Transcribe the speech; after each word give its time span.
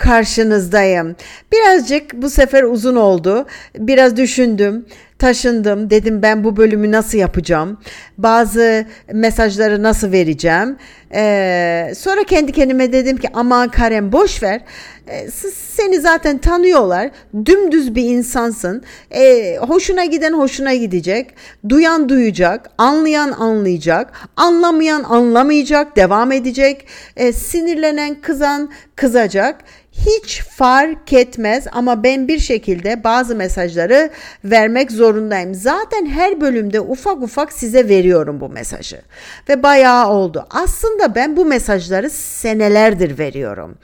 karşınızdayım. 0.00 1.16
Birazcık 1.52 2.14
bu 2.14 2.30
sefer 2.30 2.62
uzun 2.62 2.96
oldu. 2.96 3.46
Biraz 3.78 4.16
düşündüm, 4.16 4.86
taşındım. 5.20 5.90
Dedim 5.90 6.22
ben 6.22 6.44
bu 6.44 6.56
bölümü 6.56 6.92
nasıl 6.92 7.18
yapacağım? 7.18 7.78
Bazı 8.18 8.86
mesajları 9.12 9.82
nasıl 9.82 10.12
vereceğim? 10.12 10.76
Ee, 11.14 11.92
sonra 11.96 12.24
kendi 12.24 12.52
kendime 12.52 12.92
dedim 12.92 13.16
ki 13.16 13.28
aman 13.34 13.68
Karen 13.68 14.12
boş 14.12 14.42
ver. 14.42 14.60
Ee, 15.08 15.30
seni 15.54 16.00
zaten 16.00 16.38
tanıyorlar. 16.38 17.10
Dümdüz 17.46 17.94
bir 17.94 18.04
insansın. 18.04 18.82
Ee, 19.10 19.56
hoşuna 19.56 20.04
giden 20.04 20.32
hoşuna 20.32 20.74
gidecek. 20.74 21.34
Duyan 21.68 22.08
duyacak. 22.08 22.70
Anlayan 22.78 23.32
anlayacak. 23.32 24.12
Anlamayan 24.36 25.02
anlamayacak. 25.02 25.96
Devam 25.96 26.32
edecek. 26.32 26.86
Ee, 27.16 27.32
sinirlenen 27.32 28.20
kızan 28.20 28.70
kızacak 28.96 29.56
hiç 29.92 30.42
fark 30.42 31.12
etmez 31.12 31.66
ama 31.72 32.02
ben 32.02 32.28
bir 32.28 32.38
şekilde 32.38 33.04
bazı 33.04 33.36
mesajları 33.36 34.10
vermek 34.44 34.92
zorundayım. 35.10 35.54
Zaten 35.54 36.06
her 36.06 36.40
bölümde 36.40 36.80
ufak 36.80 37.22
ufak 37.22 37.52
size 37.52 37.88
veriyorum 37.88 38.40
bu 38.40 38.48
mesajı. 38.48 39.02
Ve 39.48 39.62
bayağı 39.62 40.08
oldu. 40.08 40.46
Aslında 40.50 41.14
ben 41.14 41.36
bu 41.36 41.44
mesajları 41.44 42.10
senelerdir 42.10 43.18
veriyorum 43.18 43.78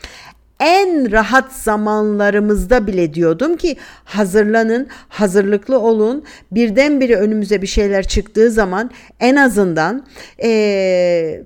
en 0.60 1.12
rahat 1.12 1.52
zamanlarımızda 1.52 2.86
bile 2.86 3.14
diyordum 3.14 3.56
ki 3.56 3.76
hazırlanın, 4.04 4.88
hazırlıklı 5.08 5.78
olun. 5.78 6.24
Birdenbire 6.52 7.16
önümüze 7.16 7.62
bir 7.62 7.66
şeyler 7.66 8.08
çıktığı 8.08 8.50
zaman 8.50 8.90
en 9.20 9.36
azından 9.36 10.06
ee, 10.42 11.42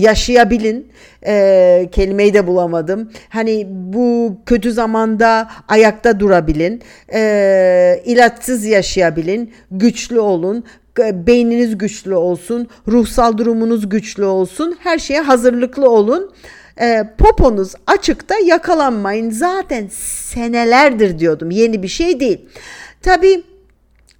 yaşayabilin. 0.00 0.88
E, 1.26 1.88
kelimeyi 1.92 2.34
de 2.34 2.46
bulamadım. 2.46 3.10
Hani 3.28 3.66
bu 3.70 4.36
kötü 4.46 4.72
zamanda 4.72 5.48
ayakta 5.68 6.20
durabilin. 6.20 6.82
E, 7.14 8.02
ilaçsız 8.04 8.64
yaşayabilin. 8.64 9.52
Güçlü 9.70 10.20
olun. 10.20 10.64
Beyniniz 10.98 11.78
güçlü 11.78 12.14
olsun. 12.14 12.68
Ruhsal 12.88 13.38
durumunuz 13.38 13.88
güçlü 13.88 14.24
olsun. 14.24 14.76
Her 14.80 14.98
şeye 14.98 15.20
hazırlıklı 15.20 15.90
olun. 15.90 16.32
E, 16.80 17.04
poponuz 17.18 17.72
açıkta 17.86 18.34
yakalanmayın. 18.44 19.30
Zaten 19.30 19.88
senelerdir 19.92 21.18
diyordum. 21.18 21.50
Yeni 21.50 21.82
bir 21.82 21.88
şey 21.88 22.20
değil. 22.20 22.48
Tabii 23.02 23.42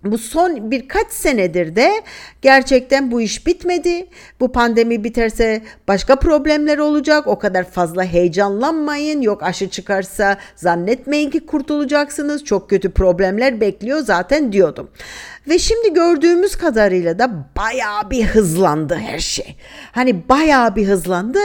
bu 0.05 0.19
son 0.19 0.71
birkaç 0.71 1.11
senedir 1.11 1.77
de 1.77 2.03
gerçekten 2.43 3.11
bu 3.11 3.21
iş 3.21 3.47
bitmedi. 3.47 4.07
Bu 4.41 4.53
pandemi 4.53 5.05
biterse 5.05 5.63
başka 5.89 6.17
problemler 6.17 6.79
olacak. 6.79 7.27
O 7.27 7.39
kadar 7.39 7.65
fazla 7.65 8.05
heyecanlanmayın. 8.05 9.21
Yok 9.21 9.43
aşı 9.43 9.71
çıkarsa 9.71 10.37
zannetmeyin 10.57 11.31
ki 11.31 11.47
kurtulacaksınız. 11.47 12.45
Çok 12.45 12.71
kötü 12.71 12.91
problemler 12.91 13.61
bekliyor 13.61 13.99
zaten 13.99 14.53
diyordum. 14.53 14.91
Ve 15.49 15.59
şimdi 15.59 15.95
gördüğümüz 15.95 16.57
kadarıyla 16.57 17.19
da 17.19 17.31
bayağı 17.57 18.11
bir 18.11 18.25
hızlandı 18.25 18.95
her 18.95 19.19
şey. 19.19 19.57
Hani 19.93 20.29
bayağı 20.29 20.77
bir 20.77 20.87
hızlandı 20.87 21.41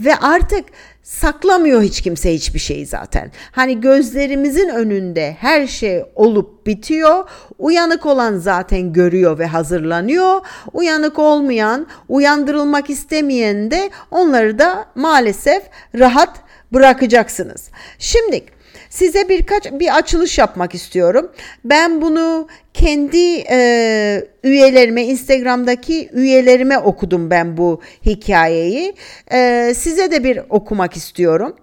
ve 0.00 0.16
artık 0.16 0.64
saklamıyor 1.02 1.82
hiç 1.82 2.00
kimse 2.00 2.34
hiçbir 2.34 2.58
şeyi 2.58 2.86
zaten. 2.86 3.30
Hani 3.52 3.80
gözlerimizin 3.80 4.68
önünde 4.68 5.36
her 5.40 5.66
şey 5.66 6.04
olup 6.14 6.66
bitiyor. 6.66 7.28
Uyanık 7.58 8.06
olan 8.06 8.38
zaten 8.38 8.92
görüyor 8.92 9.38
ve 9.38 9.46
hazırlanıyor. 9.46 10.40
Uyanık 10.72 11.18
olmayan, 11.18 11.86
uyandırılmak 12.08 12.90
istemeyen 12.90 13.70
de 13.70 13.90
onları 14.10 14.58
da 14.58 14.86
maalesef 14.94 15.62
rahat 15.98 16.40
bırakacaksınız. 16.72 17.70
Şimdi 17.98 18.44
Size 18.92 19.28
birkaç 19.28 19.72
bir 19.72 19.96
açılış 19.96 20.38
yapmak 20.38 20.74
istiyorum. 20.74 21.32
Ben 21.64 22.02
bunu 22.02 22.48
kendi 22.74 23.44
e, 23.50 24.28
üyelerime 24.44 25.04
Instagram'daki 25.04 26.10
üyelerime 26.12 26.78
okudum 26.78 27.30
ben 27.30 27.56
bu 27.56 27.80
hikayeyi. 28.06 28.94
E, 29.32 29.72
size 29.76 30.10
de 30.10 30.24
bir 30.24 30.40
okumak 30.50 30.96
istiyorum. 30.96 31.56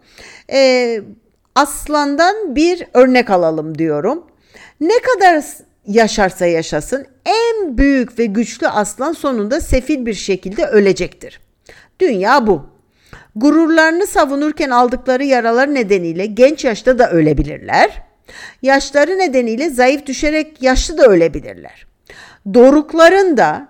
E, 0.52 1.02
aslandan 1.56 2.56
bir 2.56 2.86
örnek 2.94 3.30
alalım 3.30 3.78
diyorum. 3.78 4.24
Ne 4.82 5.00
kadar 5.00 5.44
yaşarsa 5.88 6.46
yaşasın 6.46 7.06
en 7.26 7.78
büyük 7.78 8.20
ve 8.20 8.26
güçlü 8.26 8.68
aslan 8.68 9.14
sonunda 9.14 9.62
sefil 9.62 10.06
bir 10.06 10.14
şekilde 10.14 10.66
ölecektir. 10.66 11.40
Dünya 12.00 12.48
bu. 12.48 12.79
Gururlarını 13.40 14.08
savunurken 14.08 14.70
aldıkları 14.70 15.24
yaralar 15.24 15.74
nedeniyle 15.74 16.26
genç 16.26 16.66
yaşta 16.66 17.00
da 17.00 17.10
ölebilirler. 17.10 18.02
Yaşları 18.62 19.18
nedeniyle 19.18 19.70
zayıf 19.70 20.06
düşerek 20.06 20.62
yaşlı 20.62 20.98
da 20.98 21.06
ölebilirler. 21.06 21.88
Doruklarında 22.54 23.68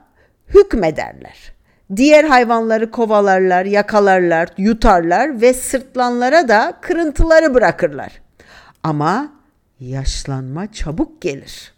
hükmederler. 0.48 1.54
Diğer 1.96 2.24
hayvanları 2.24 2.92
kovalarlar, 2.92 3.66
yakalarlar, 3.66 4.50
yutarlar 4.58 5.42
ve 5.42 5.54
sırtlanlara 5.54 6.48
da 6.48 6.74
kırıntıları 6.82 7.54
bırakırlar. 7.54 8.22
Ama 8.84 9.34
yaşlanma 9.80 10.72
çabuk 10.72 11.22
gelir. 11.22 11.74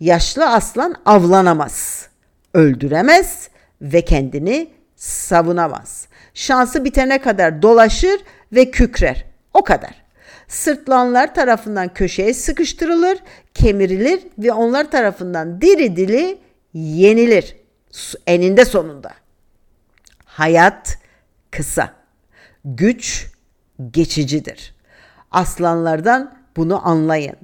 Yaşlı 0.00 0.50
aslan 0.50 0.94
avlanamaz, 1.04 2.08
öldüremez 2.54 3.48
ve 3.82 4.02
kendini 4.04 4.70
savunamaz. 4.96 6.07
Şansı 6.38 6.84
bitene 6.84 7.18
kadar 7.20 7.62
dolaşır 7.62 8.20
ve 8.52 8.70
kükrer. 8.70 9.24
O 9.54 9.64
kadar. 9.64 9.94
Sırtlanlar 10.48 11.34
tarafından 11.34 11.94
köşeye 11.94 12.34
sıkıştırılır, 12.34 13.18
kemirilir 13.54 14.20
ve 14.38 14.52
onlar 14.52 14.90
tarafından 14.90 15.60
diri 15.60 15.96
dili 15.96 16.38
yenilir. 16.74 17.56
Eninde 18.26 18.64
sonunda. 18.64 19.10
Hayat 20.24 20.98
kısa. 21.50 21.94
Güç 22.64 23.26
geçicidir. 23.90 24.74
Aslanlardan 25.30 26.34
bunu 26.56 26.88
anlayın. 26.88 27.36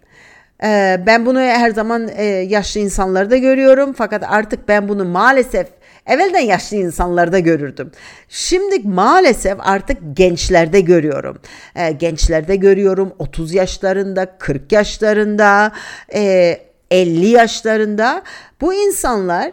Ee, 0.64 1.02
ben 1.06 1.26
bunu 1.26 1.40
her 1.40 1.70
zaman 1.70 2.08
e, 2.16 2.24
yaşlı 2.24 2.80
insanlarda 2.80 3.36
görüyorum 3.36 3.92
fakat 3.92 4.24
artık 4.28 4.68
ben 4.68 4.88
bunu 4.88 5.04
maalesef 5.04 5.66
Evvelden 6.06 6.40
yaşlı 6.40 6.76
insanlarda 6.76 7.38
görürdüm. 7.38 7.90
Şimdi 8.28 8.88
maalesef 8.88 9.56
artık 9.58 9.98
gençlerde 10.16 10.80
görüyorum. 10.80 11.38
E, 11.74 11.92
gençlerde 11.92 12.56
görüyorum 12.56 13.12
30 13.18 13.54
yaşlarında, 13.54 14.38
40 14.38 14.72
yaşlarında, 14.72 15.72
e, 16.14 16.60
50 16.90 17.26
yaşlarında. 17.26 18.22
Bu 18.60 18.74
insanlar 18.74 19.52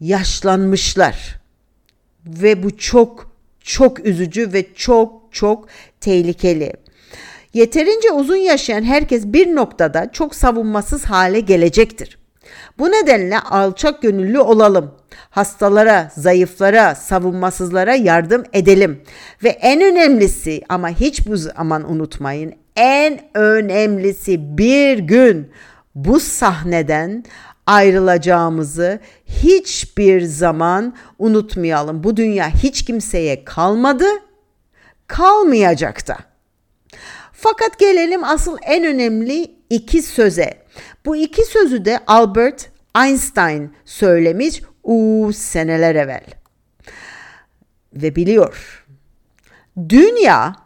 yaşlanmışlar. 0.00 1.40
Ve 2.26 2.62
bu 2.62 2.76
çok 2.76 3.30
çok 3.60 4.06
üzücü 4.06 4.52
ve 4.52 4.74
çok 4.74 5.22
çok 5.32 5.68
tehlikeli. 6.00 6.72
Yeterince 7.54 8.10
uzun 8.10 8.36
yaşayan 8.36 8.82
herkes 8.82 9.24
bir 9.24 9.54
noktada 9.54 10.12
çok 10.12 10.34
savunmasız 10.34 11.04
hale 11.04 11.40
gelecektir. 11.40 12.18
Bu 12.78 12.90
nedenle 12.90 13.38
alçak 13.38 14.02
gönüllü 14.02 14.38
olalım. 14.38 14.94
Hastalara, 15.30 16.10
zayıflara, 16.16 16.94
savunmasızlara 16.94 17.94
yardım 17.94 18.44
edelim. 18.52 19.02
Ve 19.44 19.48
en 19.48 19.82
önemlisi 19.82 20.62
ama 20.68 20.88
hiç 20.88 21.26
bu 21.26 21.36
zaman 21.36 21.90
unutmayın. 21.90 22.54
En 22.76 23.20
önemlisi 23.34 24.58
bir 24.58 24.98
gün 24.98 25.52
bu 25.94 26.20
sahneden 26.20 27.24
ayrılacağımızı 27.66 29.00
hiçbir 29.26 30.22
zaman 30.22 30.94
unutmayalım. 31.18 32.04
Bu 32.04 32.16
dünya 32.16 32.48
hiç 32.48 32.84
kimseye 32.84 33.44
kalmadı, 33.44 34.04
kalmayacak 35.06 36.08
da. 36.08 36.16
Fakat 37.32 37.78
gelelim 37.78 38.24
asıl 38.24 38.56
en 38.62 38.84
önemli 38.84 39.54
iki 39.70 40.02
söze. 40.02 40.67
Bu 41.06 41.16
iki 41.16 41.44
sözü 41.44 41.84
de 41.84 42.00
Albert 42.06 42.70
Einstein 42.96 43.72
söylemiş 43.84 44.62
u 44.84 45.30
seneler 45.34 45.94
evvel. 45.94 46.24
Ve 47.94 48.16
biliyor. 48.16 48.86
Dünya 49.88 50.56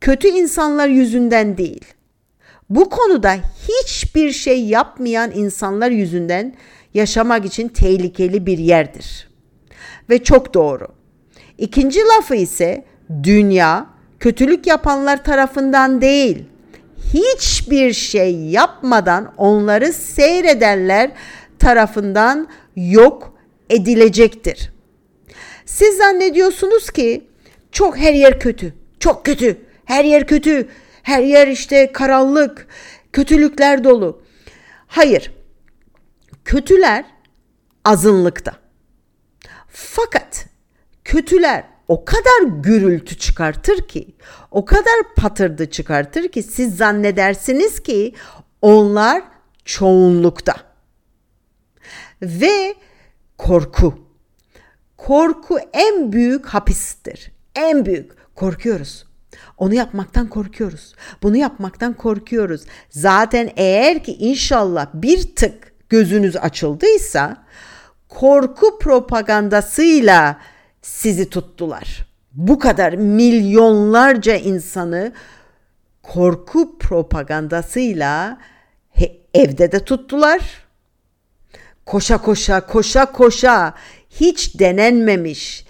kötü 0.00 0.28
insanlar 0.28 0.88
yüzünden 0.88 1.58
değil. 1.58 1.84
Bu 2.70 2.90
konuda 2.90 3.36
hiçbir 3.68 4.32
şey 4.32 4.64
yapmayan 4.64 5.30
insanlar 5.34 5.90
yüzünden 5.90 6.54
yaşamak 6.94 7.44
için 7.44 7.68
tehlikeli 7.68 8.46
bir 8.46 8.58
yerdir. 8.58 9.28
Ve 10.10 10.24
çok 10.24 10.54
doğru. 10.54 10.86
İkinci 11.58 12.00
lafı 12.00 12.34
ise 12.34 12.84
dünya 13.22 13.86
kötülük 14.20 14.66
yapanlar 14.66 15.24
tarafından 15.24 16.00
değil, 16.00 16.44
hiçbir 17.14 17.92
şey 17.92 18.36
yapmadan 18.36 19.34
onları 19.36 19.92
seyredenler 19.92 21.10
tarafından 21.58 22.48
yok 22.76 23.38
edilecektir. 23.70 24.70
Siz 25.66 25.96
zannediyorsunuz 25.96 26.90
ki 26.90 27.28
çok 27.72 27.98
her 27.98 28.14
yer 28.14 28.40
kötü, 28.40 28.74
çok 29.00 29.24
kötü, 29.24 29.60
her 29.84 30.04
yer 30.04 30.26
kötü, 30.26 30.68
her 31.02 31.22
yer 31.22 31.48
işte 31.48 31.92
karanlık, 31.92 32.66
kötülükler 33.12 33.84
dolu. 33.84 34.22
Hayır, 34.86 35.32
kötüler 36.44 37.04
azınlıkta. 37.84 38.52
Fakat 39.68 40.46
kötüler 41.04 41.64
o 41.88 42.04
kadar 42.04 42.42
gürültü 42.42 43.18
çıkartır 43.18 43.88
ki, 43.88 44.16
o 44.50 44.64
kadar 44.64 45.14
patırdı 45.16 45.70
çıkartır 45.70 46.28
ki 46.28 46.42
siz 46.42 46.76
zannedersiniz 46.76 47.82
ki 47.82 48.14
onlar 48.62 49.22
çoğunlukta. 49.64 50.54
Ve 52.22 52.74
korku. 53.38 53.98
Korku 54.96 55.58
en 55.72 56.12
büyük 56.12 56.46
hapistir. 56.46 57.32
En 57.54 57.86
büyük. 57.86 58.34
Korkuyoruz. 58.34 59.08
Onu 59.58 59.74
yapmaktan 59.74 60.26
korkuyoruz. 60.26 60.94
Bunu 61.22 61.36
yapmaktan 61.36 61.92
korkuyoruz. 61.92 62.62
Zaten 62.90 63.50
eğer 63.56 64.04
ki 64.04 64.12
inşallah 64.12 64.86
bir 64.94 65.34
tık 65.36 65.72
gözünüz 65.88 66.36
açıldıysa 66.36 67.44
korku 68.08 68.78
propagandasıyla 68.78 70.40
sizi 70.88 71.30
tuttular. 71.30 72.06
Bu 72.32 72.58
kadar 72.58 72.92
milyonlarca 72.92 74.34
insanı 74.34 75.12
korku 76.02 76.78
propagandasıyla 76.78 78.38
evde 79.34 79.72
de 79.72 79.84
tuttular. 79.84 80.40
Koşa 81.86 82.18
koşa 82.18 82.66
koşa 82.66 83.12
koşa 83.12 83.74
hiç 84.10 84.58
denenmemiş, 84.58 85.66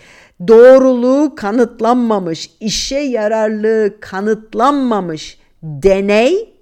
doğruluğu 0.48 1.34
kanıtlanmamış, 1.34 2.50
işe 2.60 2.98
yararlığı 2.98 4.00
kanıtlanmamış 4.00 5.38
deney 5.62 6.54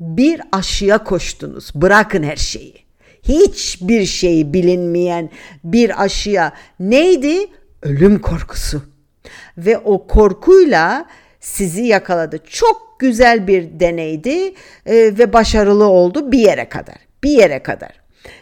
bir 0.00 0.40
aşıya 0.52 1.04
koştunuz. 1.04 1.70
Bırakın 1.74 2.22
her 2.22 2.36
şeyi. 2.36 2.74
Hiçbir 3.22 4.06
şey 4.06 4.52
bilinmeyen 4.52 5.30
bir 5.64 6.02
aşıya 6.02 6.52
neydi? 6.80 7.46
Ölüm 7.82 8.18
korkusu. 8.18 8.82
Ve 9.58 9.78
o 9.78 10.06
korkuyla 10.06 11.06
sizi 11.40 11.82
yakaladı. 11.82 12.38
Çok 12.48 12.96
güzel 12.98 13.46
bir 13.46 13.80
deneydi 13.80 14.54
e, 14.86 14.94
ve 14.94 15.32
başarılı 15.32 15.84
oldu 15.84 16.32
bir 16.32 16.38
yere 16.38 16.68
kadar. 16.68 16.96
Bir 17.24 17.30
yere 17.30 17.62
kadar. 17.62 17.90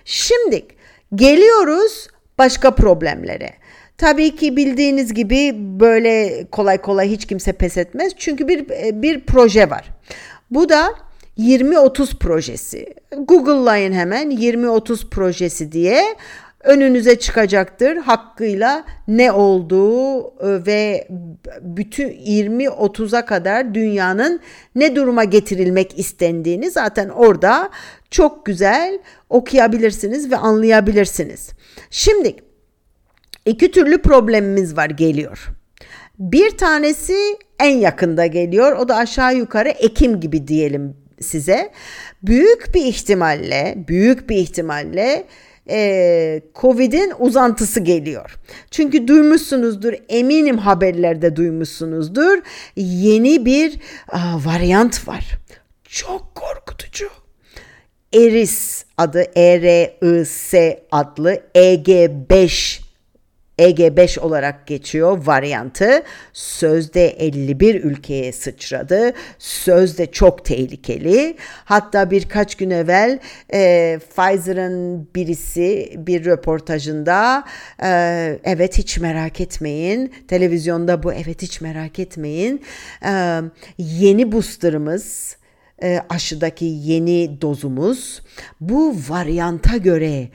Şimdi 0.04 0.66
geliyoruz 1.14 2.08
başka 2.38 2.74
problemlere. 2.74 3.50
Tabii 3.98 4.36
ki 4.36 4.56
bildiğiniz 4.56 5.14
gibi 5.14 5.52
böyle 5.56 6.44
kolay 6.52 6.78
kolay 6.78 7.10
hiç 7.10 7.26
kimse 7.26 7.52
pes 7.52 7.76
etmez. 7.76 8.12
Çünkü 8.16 8.48
bir 8.48 8.68
bir 9.02 9.26
proje 9.26 9.70
var. 9.70 9.90
Bu 10.50 10.68
da 10.68 10.94
20-30 11.38 12.18
projesi. 12.18 12.94
Google'layın 13.18 13.92
hemen 13.92 14.30
20-30 14.30 15.08
projesi 15.08 15.72
diye 15.72 16.04
önünüze 16.64 17.18
çıkacaktır 17.18 17.96
hakkıyla 17.96 18.84
ne 19.08 19.32
olduğu 19.32 20.20
e, 20.20 20.66
ve 20.66 21.08
bütün 21.60 22.08
20-30'a 22.08 23.24
kadar 23.24 23.74
dünyanın 23.74 24.40
ne 24.74 24.96
duruma 24.96 25.24
getirilmek 25.24 25.98
istendiğini 25.98 26.70
zaten 26.70 27.08
orada 27.08 27.70
çok 28.10 28.46
güzel 28.46 28.98
okuyabilirsiniz 29.28 30.30
ve 30.30 30.36
anlayabilirsiniz. 30.36 31.50
Şimdi 31.90 32.36
iki 33.46 33.70
türlü 33.70 34.02
problemimiz 34.02 34.76
var 34.76 34.90
geliyor. 34.90 35.48
Bir 36.18 36.50
tanesi 36.50 37.16
en 37.60 37.76
yakında 37.76 38.26
geliyor. 38.26 38.76
O 38.76 38.88
da 38.88 38.96
aşağı 38.96 39.36
yukarı 39.36 39.68
Ekim 39.68 40.20
gibi 40.20 40.48
diyelim 40.48 40.96
size. 41.20 41.72
Büyük 42.22 42.74
bir 42.74 42.84
ihtimalle, 42.84 43.74
büyük 43.88 44.30
bir 44.30 44.36
ihtimalle 44.36 45.26
e, 45.70 46.42
Covid'in 46.54 47.12
uzantısı 47.18 47.80
geliyor. 47.80 48.36
Çünkü 48.70 49.08
duymuşsunuzdur, 49.08 49.92
eminim 50.08 50.58
haberlerde 50.58 51.36
duymuşsunuzdur. 51.36 52.38
Yeni 52.76 53.44
bir 53.44 53.80
a, 54.08 54.18
varyant 54.44 55.08
var. 55.08 55.38
Çok 55.84 56.34
korkutucu. 56.34 57.08
Eris 58.12 58.84
adı 58.96 59.24
E-R-I-S 59.36 60.82
adlı 60.92 61.42
EG5 61.54 62.79
EG5 63.60 64.20
olarak 64.20 64.66
geçiyor 64.66 65.26
varyantı. 65.26 66.02
Sözde 66.32 67.06
51 67.08 67.84
ülkeye 67.84 68.32
sıçradı. 68.32 69.12
Sözde 69.38 70.06
çok 70.06 70.44
tehlikeli. 70.44 71.36
Hatta 71.64 72.10
birkaç 72.10 72.54
gün 72.54 72.70
evvel 72.70 73.18
e, 73.52 73.98
Pfizer'ın 74.16 75.08
birisi 75.14 75.92
bir 75.96 76.24
röportajında 76.24 77.44
e, 77.82 77.88
evet 78.44 78.78
hiç 78.78 78.98
merak 78.98 79.40
etmeyin. 79.40 80.12
Televizyonda 80.28 81.02
bu 81.02 81.12
evet 81.12 81.42
hiç 81.42 81.60
merak 81.60 81.98
etmeyin. 81.98 82.62
E, 83.04 83.40
yeni 83.78 84.32
booster'ımız 84.32 85.36
e, 85.82 86.00
aşıdaki 86.08 86.64
yeni 86.64 87.40
dozumuz 87.40 88.22
bu 88.60 88.96
varyanta 89.08 89.76
göre 89.76 90.28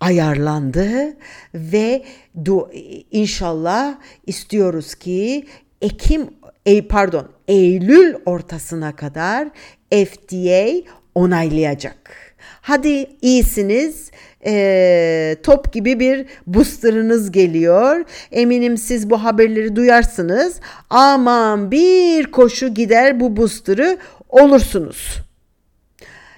ayarlandı 0.00 1.16
ve 1.54 2.04
du, 2.44 2.70
inşallah 3.10 3.98
istiyoruz 4.26 4.94
ki 4.94 5.46
Ekim 5.82 6.30
e, 6.66 6.88
pardon 6.88 7.28
Eylül 7.48 8.14
ortasına 8.26 8.96
kadar 8.96 9.48
FDA 9.90 10.90
onaylayacak. 11.14 12.28
Hadi 12.60 13.06
iyisiniz. 13.22 14.10
E, 14.46 15.36
top 15.42 15.72
gibi 15.72 16.00
bir 16.00 16.26
booster'ınız 16.46 17.32
geliyor. 17.32 18.04
Eminim 18.32 18.76
siz 18.76 19.10
bu 19.10 19.24
haberleri 19.24 19.76
duyarsınız. 19.76 20.60
Aman 20.90 21.70
bir 21.70 22.30
koşu 22.30 22.74
gider 22.74 23.20
bu 23.20 23.36
booster'ı 23.36 23.98
olursunuz. 24.28 25.16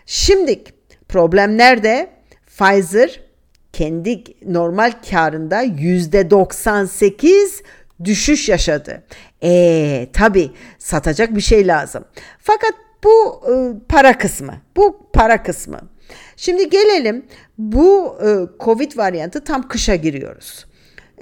Şimdi 0.07 0.65
problem 1.09 1.59
nerede? 1.59 2.11
Pfizer 2.47 3.21
kendi 3.73 4.25
normal 4.47 4.93
karında 5.11 5.63
yüzde 5.63 6.31
98 6.31 7.63
düşüş 8.05 8.49
yaşadı. 8.49 9.03
E 9.43 10.09
tabi 10.13 10.51
satacak 10.79 11.37
bir 11.37 11.41
şey 11.41 11.67
lazım. 11.67 12.05
Fakat 12.39 12.75
bu 13.05 13.43
e, 13.53 13.53
para 13.89 14.19
kısmı. 14.19 14.55
Bu 14.77 15.07
para 15.13 15.43
kısmı. 15.43 15.81
Şimdi 16.37 16.71
gelelim 16.71 17.27
bu 17.59 18.19
e, 18.25 18.29
Covid 18.65 18.97
varyantı 18.97 19.45
tam 19.45 19.69
kışa 19.69 19.95
giriyoruz. 19.95 20.67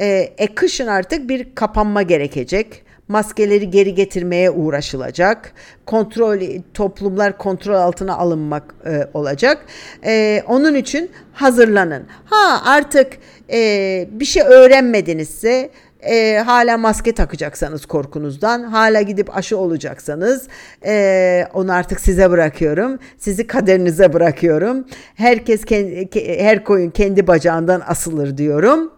E, 0.01 0.07
e 0.39 0.55
kışın 0.55 0.87
artık 0.87 1.29
bir 1.29 1.55
kapanma 1.55 2.03
gerekecek 2.03 2.85
maskeleri 3.09 3.71
geri 3.71 3.95
getirmeye 3.95 4.51
uğraşılacak. 4.51 5.53
Kontrol 5.87 6.41
toplumlar 6.75 7.39
kontrol 7.39 7.75
altına 7.75 8.17
alınmak 8.17 8.75
e, 8.87 9.09
olacak. 9.15 9.65
E, 10.05 10.43
onun 10.47 10.75
için 10.75 11.11
hazırlanın. 11.33 12.07
Ha 12.25 12.63
artık 12.65 13.13
e, 13.53 14.09
bir 14.11 14.25
şey 14.25 14.43
öğrenmedinizse 14.43 15.71
e, 16.01 16.39
hala 16.39 16.79
maske 16.79 17.13
takacaksanız 17.13 17.87
korkunuzdan, 17.87 18.63
hala 18.63 19.03
gidip 19.03 19.37
aşı 19.37 19.59
olacaksanız 19.59 20.49
e, 20.87 21.47
onu 21.55 21.73
artık 21.73 22.01
size 22.01 22.31
bırakıyorum. 22.31 22.99
Sizi 23.19 23.47
kaderinize 23.47 24.13
bırakıyorum. 24.13 24.87
Herkes 25.15 25.65
kendi, 25.65 26.09
her 26.39 26.65
koyun 26.65 26.91
kendi 26.91 27.27
bacağından 27.27 27.83
asılır 27.87 28.37
diyorum. 28.37 28.98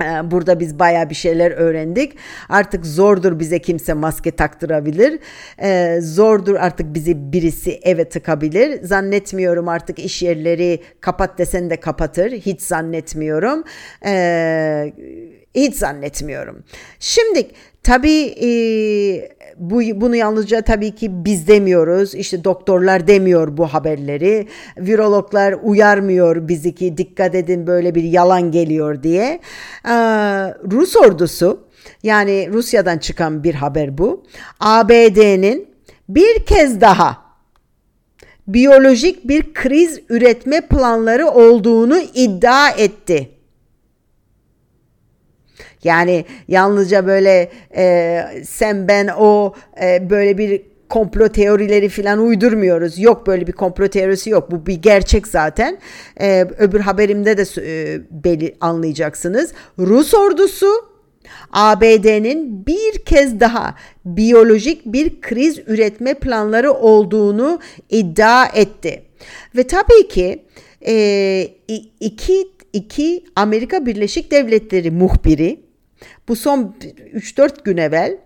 Ee, 0.00 0.30
burada 0.30 0.60
biz 0.60 0.78
baya 0.78 1.10
bir 1.10 1.14
şeyler 1.14 1.50
öğrendik. 1.50 2.16
Artık 2.48 2.86
zordur 2.86 3.38
bize 3.38 3.58
kimse 3.58 3.94
maske 3.94 4.30
taktırabilir. 4.30 5.18
Ee, 5.62 5.98
zordur 6.00 6.54
artık 6.54 6.94
bizi 6.94 7.32
birisi 7.32 7.80
eve 7.82 8.08
tıkabilir. 8.08 8.82
Zannetmiyorum 8.82 9.68
artık 9.68 9.98
iş 9.98 10.22
yerleri 10.22 10.82
kapat 11.00 11.38
desen 11.38 11.70
de 11.70 11.80
kapatır. 11.80 12.32
Hiç 12.32 12.62
zannetmiyorum. 12.62 13.64
Ee, 14.06 14.92
hiç 15.54 15.74
zannetmiyorum. 15.74 16.64
Şimdi 16.98 17.46
Tabii 17.82 18.34
e, 18.42 18.50
bu 19.58 19.80
bunu 20.00 20.16
yalnızca 20.16 20.62
tabii 20.62 20.94
ki 20.94 21.24
biz 21.24 21.48
demiyoruz. 21.48 22.14
İşte 22.14 22.44
doktorlar 22.44 23.06
demiyor 23.06 23.56
bu 23.56 23.66
haberleri. 23.66 24.46
Virologlar 24.78 25.54
uyarmıyor 25.62 26.48
bizi 26.48 26.74
ki 26.74 26.96
dikkat 26.98 27.34
edin 27.34 27.66
böyle 27.66 27.94
bir 27.94 28.02
yalan 28.02 28.50
geliyor 28.50 29.02
diye. 29.02 29.40
Ee, 29.84 29.90
Rus 30.70 30.96
ordusu 30.96 31.60
yani 32.02 32.48
Rusya'dan 32.52 32.98
çıkan 32.98 33.44
bir 33.44 33.54
haber 33.54 33.98
bu. 33.98 34.22
ABD'nin 34.60 35.68
bir 36.08 36.38
kez 36.46 36.80
daha 36.80 37.28
biyolojik 38.48 39.28
bir 39.28 39.54
kriz 39.54 40.00
üretme 40.08 40.60
planları 40.60 41.28
olduğunu 41.28 41.98
iddia 42.14 42.70
etti. 42.70 43.37
Yani 45.84 46.24
yalnızca 46.48 47.06
böyle 47.06 47.50
e, 47.76 48.24
sen 48.44 48.88
ben 48.88 49.08
o 49.18 49.54
e, 49.82 50.10
böyle 50.10 50.38
bir 50.38 50.62
komplo 50.88 51.28
teorileri 51.28 51.88
falan 51.88 52.18
uydurmuyoruz. 52.18 52.98
Yok 52.98 53.26
böyle 53.26 53.46
bir 53.46 53.52
komplo 53.52 53.88
teorisi 53.88 54.30
yok. 54.30 54.50
Bu 54.50 54.66
bir 54.66 54.74
gerçek 54.74 55.26
zaten. 55.26 55.78
Ee, 56.20 56.46
öbür 56.58 56.80
haberimde 56.80 57.36
de 57.36 57.42
e, 57.42 58.00
belli 58.10 58.54
anlayacaksınız. 58.60 59.52
Rus 59.78 60.14
ordusu 60.14 60.66
ABD'nin 61.52 62.66
bir 62.66 63.04
kez 63.04 63.40
daha 63.40 63.74
biyolojik 64.04 64.86
bir 64.86 65.20
kriz 65.20 65.58
üretme 65.66 66.14
planları 66.14 66.72
olduğunu 66.72 67.60
iddia 67.90 68.46
etti. 68.46 69.02
Ve 69.56 69.66
tabii 69.66 70.08
ki 70.08 70.44
e, 70.86 71.48
iki, 72.00 72.48
iki 72.72 73.24
Amerika 73.36 73.86
Birleşik 73.86 74.30
Devletleri 74.30 74.90
muhbiri 74.90 75.67
bu 76.28 76.36
son 76.36 76.76
3-4 77.14 77.64
gün 77.64 77.76
evvel 77.76 78.16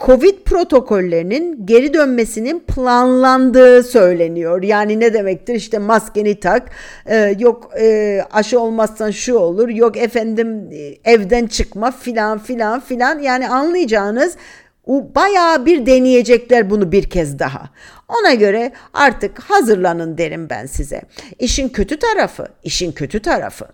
Covid 0.00 0.38
protokollerinin 0.44 1.66
geri 1.66 1.94
dönmesinin 1.94 2.60
planlandığı 2.60 3.82
söyleniyor. 3.82 4.62
Yani 4.62 5.00
ne 5.00 5.14
demektir? 5.14 5.54
İşte 5.54 5.78
maskeni 5.78 6.40
tak, 6.40 6.70
e, 7.06 7.36
yok 7.38 7.70
e, 7.80 8.20
aşı 8.32 8.60
olmazsan 8.60 9.10
şu 9.10 9.34
olur, 9.34 9.68
yok 9.68 9.96
efendim 9.96 10.70
e, 10.72 11.10
evden 11.12 11.46
çıkma 11.46 11.90
filan 11.90 12.38
filan 12.38 12.80
filan. 12.80 13.18
Yani 13.18 13.48
anlayacağınız 13.48 14.36
bayağı 14.88 15.66
bir 15.66 15.86
deneyecekler 15.86 16.70
bunu 16.70 16.92
bir 16.92 17.10
kez 17.10 17.38
daha. 17.38 17.70
Ona 18.08 18.34
göre 18.34 18.72
artık 18.94 19.40
hazırlanın 19.40 20.18
derim 20.18 20.50
ben 20.50 20.66
size. 20.66 21.02
İşin 21.38 21.68
kötü 21.68 21.98
tarafı, 21.98 22.48
işin 22.64 22.92
kötü 22.92 23.22
tarafı. 23.22 23.66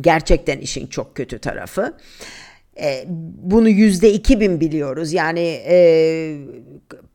Gerçekten 0.00 0.58
işin 0.58 0.86
çok 0.86 1.14
kötü 1.14 1.38
tarafı. 1.38 1.94
E, 2.80 3.04
bunu 3.42 3.68
yüzde 3.68 4.12
iki 4.12 4.40
bin 4.40 4.60
biliyoruz. 4.60 5.12
Yani 5.12 5.60
e, 5.68 5.76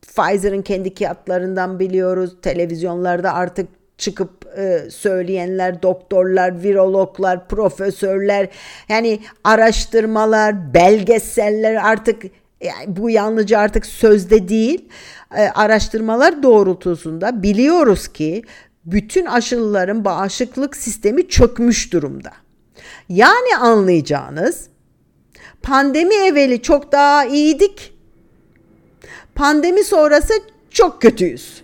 Pfizer'ın 0.02 0.62
kendi 0.62 0.94
kağıtlarından 0.94 1.78
biliyoruz. 1.78 2.36
Televizyonlarda 2.42 3.34
artık 3.34 3.68
çıkıp 3.98 4.46
e, 4.58 4.90
söyleyenler, 4.90 5.82
doktorlar, 5.82 6.62
virologlar, 6.62 7.48
profesörler, 7.48 8.48
yani 8.88 9.20
araştırmalar, 9.44 10.74
belgeseller 10.74 11.74
artık 11.74 12.22
yani 12.60 12.96
bu 12.96 13.10
yalnızca 13.10 13.58
artık 13.58 13.86
sözde 13.86 14.48
değil, 14.48 14.88
e, 15.36 15.48
araştırmalar 15.48 16.42
doğrultusunda 16.42 17.42
biliyoruz 17.42 18.08
ki 18.08 18.42
bütün 18.84 19.26
aşılıların 19.26 20.04
bağışıklık 20.04 20.76
sistemi 20.76 21.28
çökmüş 21.28 21.92
durumda. 21.92 22.30
Yani 23.08 23.56
anlayacağınız 23.60 24.68
Pandemi 25.64 26.14
evveli 26.14 26.62
çok 26.62 26.92
daha 26.92 27.24
iyiydik. 27.24 27.94
Pandemi 29.34 29.84
sonrası 29.84 30.32
çok 30.70 31.02
kötüyüz. 31.02 31.62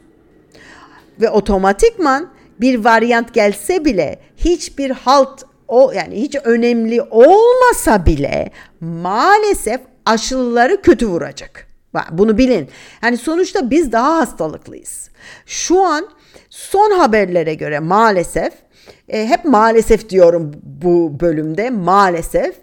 Ve 1.21 1.31
otomatikman 1.31 2.31
bir 2.61 2.85
varyant 2.85 3.35
gelse 3.35 3.85
bile 3.85 4.21
hiçbir 4.37 4.91
halt 4.91 5.43
o 5.69 5.93
yani 5.93 6.21
hiç 6.21 6.37
önemli 6.45 7.03
olmasa 7.03 8.07
bile 8.07 8.51
maalesef 8.81 9.81
aşılıları 10.07 10.83
kötü 10.83 11.07
vuracak. 11.07 11.67
Bunu 12.11 12.39
bilin. 12.39 12.69
Yani 13.03 13.17
sonuçta 13.17 13.71
biz 13.71 13.93
daha 13.93 14.17
hastalıklıyız. 14.17 15.11
Şu 15.47 15.81
an 15.85 16.09
son 16.51 16.91
haberlere 16.91 17.55
göre 17.55 17.79
maalesef 17.79 18.53
e, 19.09 19.27
hep 19.27 19.45
maalesef 19.45 20.09
diyorum 20.09 20.53
bu 20.63 21.21
bölümde 21.21 21.71
maalesef 21.71 22.57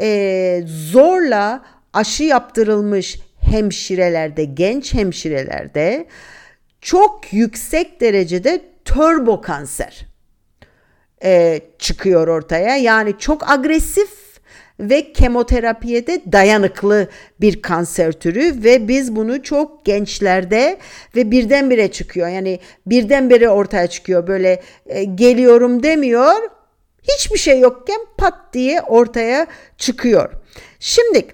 e, 0.00 0.62
zorla 0.66 1.64
aşı 1.92 2.24
yaptırılmış 2.24 3.20
hemşirelerde, 3.40 4.44
genç 4.44 4.94
hemşirelerde 4.94 6.06
çok 6.80 7.32
yüksek 7.32 8.00
derecede 8.00 8.60
turbo 8.84 9.40
kanser 9.40 10.06
e, 11.24 11.60
çıkıyor 11.78 12.28
ortaya. 12.28 12.76
Yani 12.76 13.14
çok 13.18 13.50
agresif 13.50 14.27
ve 14.80 15.12
kemoterapiye 15.12 16.06
de 16.06 16.22
dayanıklı 16.32 17.08
bir 17.40 17.62
kanser 17.62 18.12
türü 18.12 18.64
ve 18.64 18.88
biz 18.88 19.16
bunu 19.16 19.42
çok 19.42 19.84
gençlerde 19.84 20.78
ve 21.16 21.30
birdenbire 21.30 21.92
çıkıyor. 21.92 22.28
Yani 22.28 22.60
birdenbire 22.86 23.48
ortaya 23.48 23.86
çıkıyor. 23.86 24.26
Böyle 24.26 24.62
e, 24.86 25.04
geliyorum 25.04 25.82
demiyor 25.82 26.50
hiçbir 27.02 27.38
şey 27.38 27.60
yokken 27.60 28.00
pat 28.18 28.34
diye 28.52 28.80
ortaya 28.80 29.46
çıkıyor. 29.78 30.32
Şimdi 30.80 31.26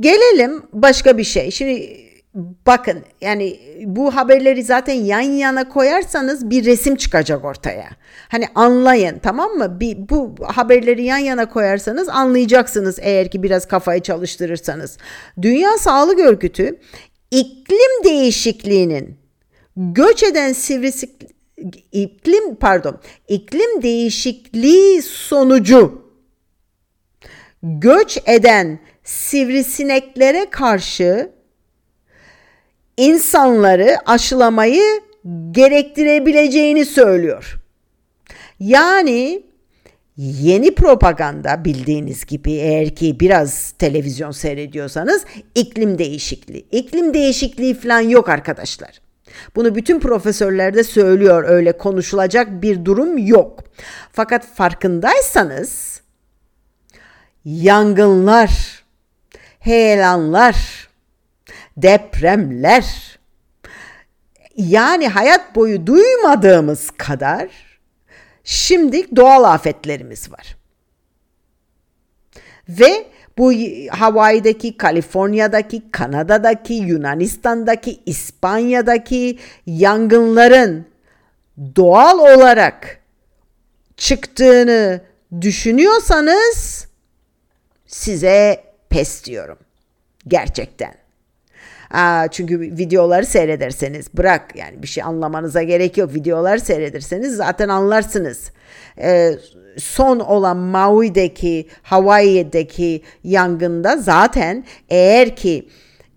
gelelim 0.00 0.62
başka 0.72 1.18
bir 1.18 1.24
şey. 1.24 1.50
Şimdi 1.50 2.04
bakın 2.66 3.04
yani 3.20 3.60
bu 3.84 4.16
haberleri 4.16 4.62
zaten 4.62 4.94
yan 4.94 5.20
yana 5.20 5.68
koyarsanız 5.68 6.50
bir 6.50 6.64
resim 6.64 6.96
çıkacak 6.96 7.44
ortaya. 7.44 7.88
Hani 8.28 8.44
anlayın 8.54 9.18
tamam 9.18 9.50
mı? 9.50 9.80
Bir, 9.80 10.08
bu 10.08 10.34
haberleri 10.46 11.04
yan 11.04 11.18
yana 11.18 11.48
koyarsanız 11.48 12.08
anlayacaksınız 12.08 12.98
eğer 13.00 13.30
ki 13.30 13.42
biraz 13.42 13.68
kafayı 13.68 14.02
çalıştırırsanız. 14.02 14.98
Dünya 15.42 15.78
Sağlık 15.78 16.18
Örgütü 16.18 16.80
iklim 17.30 18.04
değişikliğinin 18.04 19.18
göç 19.76 20.22
eden 20.22 20.52
sivrisi, 20.52 21.10
iklim 21.92 22.54
pardon 22.54 23.00
iklim 23.28 23.82
değişikliği 23.82 25.02
sonucu 25.02 26.04
göç 27.62 28.18
eden 28.26 28.78
sivrisineklere 29.04 30.50
karşı 30.50 31.33
insanları 32.96 33.96
aşılamayı 34.06 35.00
gerektirebileceğini 35.50 36.84
söylüyor. 36.84 37.56
Yani 38.60 39.42
yeni 40.16 40.74
propaganda 40.74 41.64
bildiğiniz 41.64 42.26
gibi 42.26 42.52
eğer 42.52 42.94
ki 42.94 43.20
biraz 43.20 43.70
televizyon 43.70 44.30
seyrediyorsanız 44.30 45.24
iklim 45.54 45.98
değişikliği. 45.98 46.66
İklim 46.70 47.14
değişikliği 47.14 47.74
falan 47.74 48.00
yok 48.00 48.28
arkadaşlar. 48.28 49.00
Bunu 49.56 49.74
bütün 49.74 50.00
profesörler 50.00 50.74
de 50.74 50.84
söylüyor 50.84 51.44
öyle 51.48 51.78
konuşulacak 51.78 52.62
bir 52.62 52.84
durum 52.84 53.18
yok. 53.18 53.64
Fakat 54.12 54.46
farkındaysanız 54.46 56.00
yangınlar, 57.44 58.84
heyelanlar, 59.58 60.83
depremler 61.76 63.18
yani 64.56 65.08
hayat 65.08 65.54
boyu 65.54 65.86
duymadığımız 65.86 66.90
kadar 66.90 67.48
şimdi 68.44 69.16
doğal 69.16 69.44
afetlerimiz 69.44 70.32
var. 70.32 70.56
Ve 72.68 73.06
bu 73.38 73.52
Hawaii'deki, 73.90 74.76
Kaliforniya'daki, 74.76 75.90
Kanada'daki, 75.90 76.74
Yunanistan'daki, 76.74 78.00
İspanya'daki 78.06 79.38
yangınların 79.66 80.86
doğal 81.76 82.18
olarak 82.18 83.00
çıktığını 83.96 85.00
düşünüyorsanız 85.40 86.88
size 87.86 88.64
pes 88.88 89.24
diyorum. 89.24 89.58
Gerçekten. 90.28 91.03
Aa, 91.94 92.28
çünkü 92.28 92.60
videoları 92.60 93.26
seyrederseniz 93.26 94.06
bırak 94.14 94.56
yani 94.56 94.82
bir 94.82 94.86
şey 94.86 95.04
anlamanıza 95.04 95.62
gerek 95.62 95.96
yok. 95.96 96.14
Videoları 96.14 96.60
seyrederseniz 96.60 97.36
zaten 97.36 97.68
anlarsınız. 97.68 98.50
Ee, 98.98 99.38
son 99.78 100.20
olan 100.20 100.56
Maui'deki, 100.56 101.68
Hawaii'deki 101.82 103.02
yangında 103.24 103.96
zaten 103.96 104.64
eğer 104.88 105.36
ki 105.36 105.68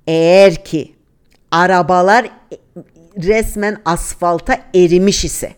eğer 0.07 0.65
ki 0.65 0.95
arabalar 1.51 2.29
resmen 3.17 3.81
asfalta 3.85 4.59
erimiş 4.75 5.25
ise 5.25 5.51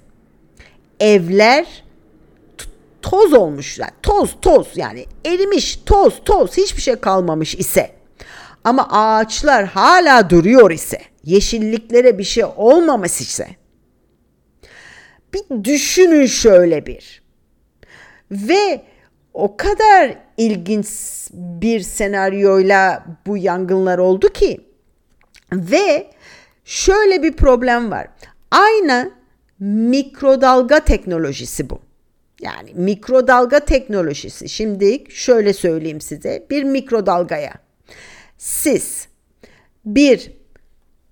evler 1.00 1.84
toz 3.02 3.34
olmuş. 3.34 3.80
Yani 3.80 3.92
toz 4.04 4.36
toz 4.42 4.68
yani 4.76 5.06
erimiş 5.26 5.80
toz 5.86 6.22
toz 6.26 6.58
hiçbir 6.58 6.82
şey 6.82 6.96
kalmamış 6.96 7.56
ise 7.56 7.99
ama 8.64 8.88
ağaçlar 8.92 9.66
hala 9.66 10.30
duruyor 10.30 10.72
ise 10.72 11.02
yeşilliklere 11.24 12.18
bir 12.18 12.24
şey 12.24 12.44
olmamış 12.56 13.22
ise 13.22 13.48
bir 15.34 15.64
düşünün 15.64 16.26
şöyle 16.26 16.86
bir. 16.86 17.22
Ve 18.32 18.82
o 19.34 19.58
kadar 19.58 20.18
ilginç 20.38 20.88
bir 21.34 21.80
senaryoyla 21.80 23.06
bu 23.28 23.38
yangınlar 23.38 23.98
oldu 23.98 24.30
ki 24.34 24.62
ve 25.54 26.08
şöyle 26.66 27.24
bir 27.24 27.34
problem 27.34 27.92
var. 27.92 28.08
Aynı 28.52 29.12
mikrodalga 29.60 30.80
teknolojisi 30.80 31.70
bu. 31.70 31.80
Yani 32.42 32.72
mikrodalga 32.74 33.60
teknolojisi. 33.60 34.50
Şimdi 34.50 35.04
şöyle 35.10 35.54
söyleyeyim 35.54 36.02
size. 36.02 36.48
Bir 36.50 36.64
mikrodalgaya 36.64 37.54
siz 38.40 39.08
bir 39.86 40.34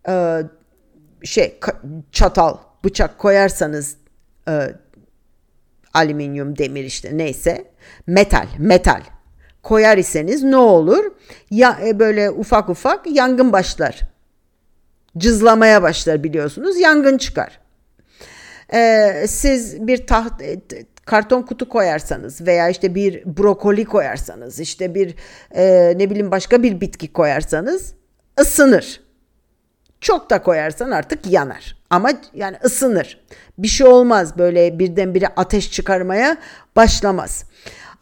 e, 0.10 0.44
şey 1.24 1.60
çatal, 2.12 2.58
bıçak 2.84 3.18
koyarsanız 3.18 3.98
e, 4.48 4.76
alüminyum, 5.94 6.58
demir 6.58 6.84
işte 6.84 7.18
neyse 7.18 7.72
metal, 8.08 8.48
metal 8.58 9.02
koyar 9.64 9.98
iseniz 9.98 10.44
ne 10.44 10.58
olur? 10.58 11.12
Ya 11.52 11.80
e, 11.86 12.00
böyle 12.00 12.32
ufak 12.32 12.70
ufak 12.70 13.08
yangın 13.08 13.54
başlar. 13.54 14.02
Cızlamaya 15.18 15.82
başlar 15.82 16.24
biliyorsunuz. 16.24 16.80
Yangın 16.80 17.18
çıkar. 17.18 17.60
Ee, 18.74 19.26
siz 19.28 19.88
bir 19.88 20.08
taht 20.08 20.42
e, 20.42 20.60
karton 21.08 21.42
kutu 21.42 21.70
koyarsanız 21.70 22.48
veya 22.48 22.70
işte 22.70 22.96
bir 22.96 23.24
brokoli 23.26 23.86
koyarsanız 23.86 24.60
işte 24.60 24.96
bir 24.96 25.16
e, 25.52 25.94
ne 25.98 26.10
bileyim 26.10 26.32
başka 26.32 26.64
bir 26.64 26.82
bitki 26.82 27.14
koyarsanız 27.14 27.94
ısınır. 28.40 29.02
Çok 30.02 30.30
da 30.30 30.42
koyarsan 30.42 30.92
artık 30.92 31.32
yanar. 31.32 31.78
Ama 31.90 32.10
yani 32.34 32.58
ısınır. 32.66 33.20
Bir 33.58 33.68
şey 33.68 33.88
olmaz 33.88 34.38
böyle 34.38 34.80
birdenbire 34.80 35.28
ateş 35.28 35.72
çıkarmaya 35.72 36.38
başlamaz. 36.76 37.46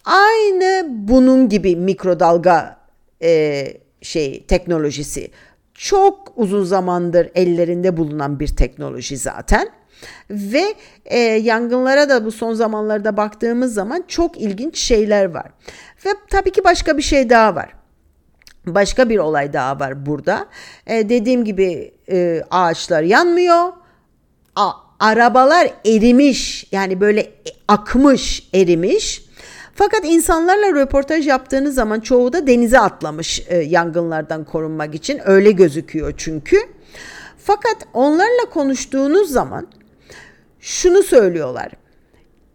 Aynı 0.05 0.87
bunun 0.89 1.49
gibi 1.49 1.75
mikrodalga 1.75 2.77
e, 3.21 3.67
şey 4.01 4.45
teknolojisi 4.45 5.31
çok 5.73 6.33
uzun 6.35 6.63
zamandır 6.63 7.29
ellerinde 7.35 7.97
bulunan 7.97 8.39
bir 8.39 8.47
teknoloji 8.47 9.17
zaten. 9.17 9.69
Ve 10.29 10.75
e, 11.05 11.19
yangınlara 11.19 12.09
da 12.09 12.25
bu 12.25 12.31
son 12.31 12.53
zamanlarda 12.53 13.17
baktığımız 13.17 13.73
zaman 13.73 14.03
çok 14.07 14.41
ilginç 14.41 14.77
şeyler 14.77 15.25
var. 15.25 15.51
Ve 16.05 16.09
tabii 16.29 16.51
ki 16.51 16.63
başka 16.63 16.97
bir 16.97 17.01
şey 17.01 17.29
daha 17.29 17.55
var. 17.55 17.69
Başka 18.65 19.09
bir 19.09 19.17
olay 19.17 19.53
daha 19.53 19.79
var 19.79 20.05
burada. 20.05 20.45
E, 20.87 21.09
dediğim 21.09 21.45
gibi 21.45 21.93
e, 22.09 22.41
ağaçlar 22.51 23.03
yanmıyor. 23.03 23.73
A, 24.55 24.71
arabalar 24.99 25.69
erimiş 25.85 26.67
yani 26.71 27.01
böyle 27.01 27.31
akmış 27.67 28.49
erimiş. 28.53 29.25
Fakat 29.75 30.05
insanlarla 30.05 30.71
röportaj 30.71 31.27
yaptığınız 31.27 31.75
zaman 31.75 31.99
çoğu 31.99 32.33
da 32.33 32.47
denize 32.47 32.79
atlamış 32.79 33.43
e, 33.47 33.57
yangınlardan 33.57 34.43
korunmak 34.43 34.95
için 34.95 35.21
öyle 35.25 35.51
gözüküyor 35.51 36.13
çünkü. 36.17 36.57
Fakat 37.37 37.77
onlarla 37.93 38.49
konuştuğunuz 38.53 39.31
zaman 39.31 39.67
şunu 40.65 41.03
söylüyorlar. 41.03 41.71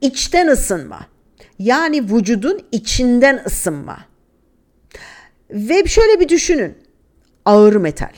İçten 0.01 0.49
ısınma. 0.49 1.07
Yani 1.59 2.15
vücudun 2.15 2.63
içinden 2.73 3.43
ısınma. 3.47 3.99
Ve 5.51 5.87
şöyle 5.87 6.21
bir 6.21 6.29
düşünün. 6.29 6.79
Ağır 7.45 7.77
metal. 7.77 8.15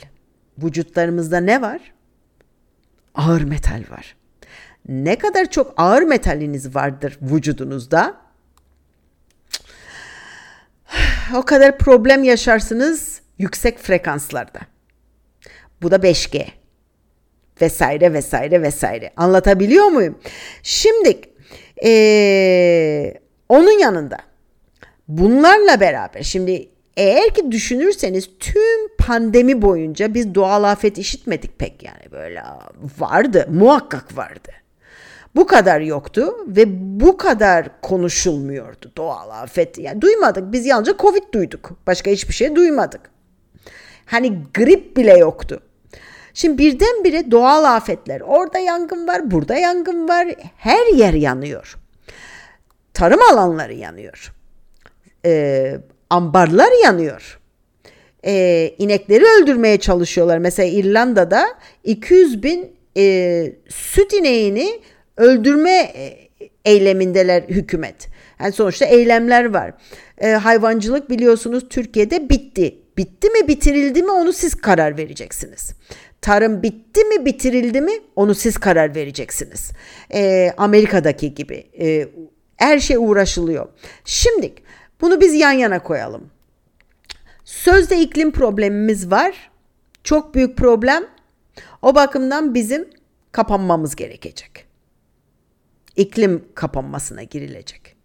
Vücutlarımızda 0.58 1.40
ne 1.40 1.62
var? 1.62 1.92
Ağır 3.14 3.42
metal 3.42 3.84
var. 3.90 4.16
Ne 4.88 5.18
kadar 5.18 5.50
çok 5.50 5.74
ağır 5.76 6.02
metaliniz 6.02 6.74
vardır 6.74 7.18
vücudunuzda, 7.22 8.16
o 11.36 11.42
kadar 11.42 11.78
problem 11.78 12.24
yaşarsınız 12.24 13.20
yüksek 13.38 13.78
frekanslarda. 13.78 14.60
Bu 15.82 15.90
da 15.90 15.96
5G 15.96 16.61
vesaire 17.62 18.12
vesaire 18.12 18.62
vesaire. 18.62 19.10
Anlatabiliyor 19.16 19.86
muyum? 19.86 20.18
Şimdi 20.62 21.20
ee, 21.84 23.14
onun 23.48 23.78
yanında 23.78 24.16
bunlarla 25.08 25.80
beraber 25.80 26.22
şimdi 26.22 26.68
eğer 26.96 27.34
ki 27.34 27.52
düşünürseniz 27.52 28.30
tüm 28.40 28.96
pandemi 28.98 29.62
boyunca 29.62 30.14
biz 30.14 30.34
doğal 30.34 30.64
afet 30.64 30.98
işitmedik 30.98 31.58
pek 31.58 31.82
yani 31.82 32.12
böyle 32.12 32.42
vardı 32.98 33.46
muhakkak 33.50 34.16
vardı. 34.16 34.52
Bu 35.36 35.46
kadar 35.46 35.80
yoktu 35.80 36.34
ve 36.46 36.64
bu 37.00 37.16
kadar 37.16 37.80
konuşulmuyordu 37.80 38.92
doğal 38.96 39.30
afet. 39.30 39.78
Yani 39.78 40.00
duymadık. 40.00 40.52
Biz 40.52 40.66
yalnızca 40.66 40.96
Covid 40.98 41.22
duyduk. 41.34 41.70
Başka 41.86 42.10
hiçbir 42.10 42.34
şey 42.34 42.56
duymadık. 42.56 43.00
Hani 44.06 44.38
grip 44.54 44.96
bile 44.96 45.18
yoktu. 45.18 45.60
Şimdi 46.34 46.58
birdenbire 46.58 47.30
doğal 47.30 47.64
afetler. 47.64 48.20
Orada 48.20 48.58
yangın 48.58 49.08
var, 49.08 49.30
burada 49.30 49.54
yangın 49.54 50.08
var. 50.08 50.28
Her 50.56 50.86
yer 50.86 51.14
yanıyor. 51.14 51.78
Tarım 52.94 53.22
alanları 53.22 53.74
yanıyor. 53.74 54.32
Ee, 55.24 55.76
ambarlar 56.10 56.82
yanıyor. 56.84 57.40
Ee, 58.26 58.74
inekleri 58.78 59.24
öldürmeye 59.24 59.80
çalışıyorlar. 59.80 60.38
Mesela 60.38 60.68
İrlanda'da 60.68 61.48
200 61.84 62.42
bin 62.42 62.76
e, 62.96 63.52
süt 63.68 64.12
ineğini 64.12 64.80
öldürme 65.16 65.70
e, 65.70 66.28
eylemindeler 66.64 67.42
hükümet. 67.42 68.08
Yani 68.40 68.52
sonuçta 68.52 68.84
eylemler 68.84 69.44
var. 69.44 69.72
E, 70.18 70.30
hayvancılık 70.30 71.10
biliyorsunuz 71.10 71.68
Türkiye'de 71.70 72.28
bitti. 72.28 72.78
Bitti 72.96 73.30
mi 73.30 73.48
bitirildi 73.48 74.02
mi 74.02 74.10
onu 74.10 74.32
siz 74.32 74.54
karar 74.54 74.96
vereceksiniz. 74.96 75.72
Tarım 76.22 76.62
bitti 76.62 77.04
mi 77.04 77.24
bitirildi 77.24 77.80
mi 77.80 77.92
onu 78.16 78.34
siz 78.34 78.58
karar 78.58 78.94
vereceksiniz. 78.94 79.72
E, 80.14 80.52
Amerika'daki 80.56 81.34
gibi 81.34 81.66
e, 81.80 82.08
her 82.56 82.78
şey 82.78 82.96
uğraşılıyor. 82.96 83.68
Şimdi 84.04 84.54
bunu 85.00 85.20
biz 85.20 85.34
yan 85.34 85.52
yana 85.52 85.82
koyalım. 85.82 86.30
Sözde 87.44 88.00
iklim 88.00 88.32
problemimiz 88.32 89.10
var. 89.10 89.50
Çok 90.04 90.34
büyük 90.34 90.56
problem. 90.56 91.04
O 91.82 91.94
bakımdan 91.94 92.54
bizim 92.54 92.90
kapanmamız 93.32 93.96
gerekecek. 93.96 94.66
İklim 95.96 96.44
kapanmasına 96.54 97.22
girilecek. 97.22 97.96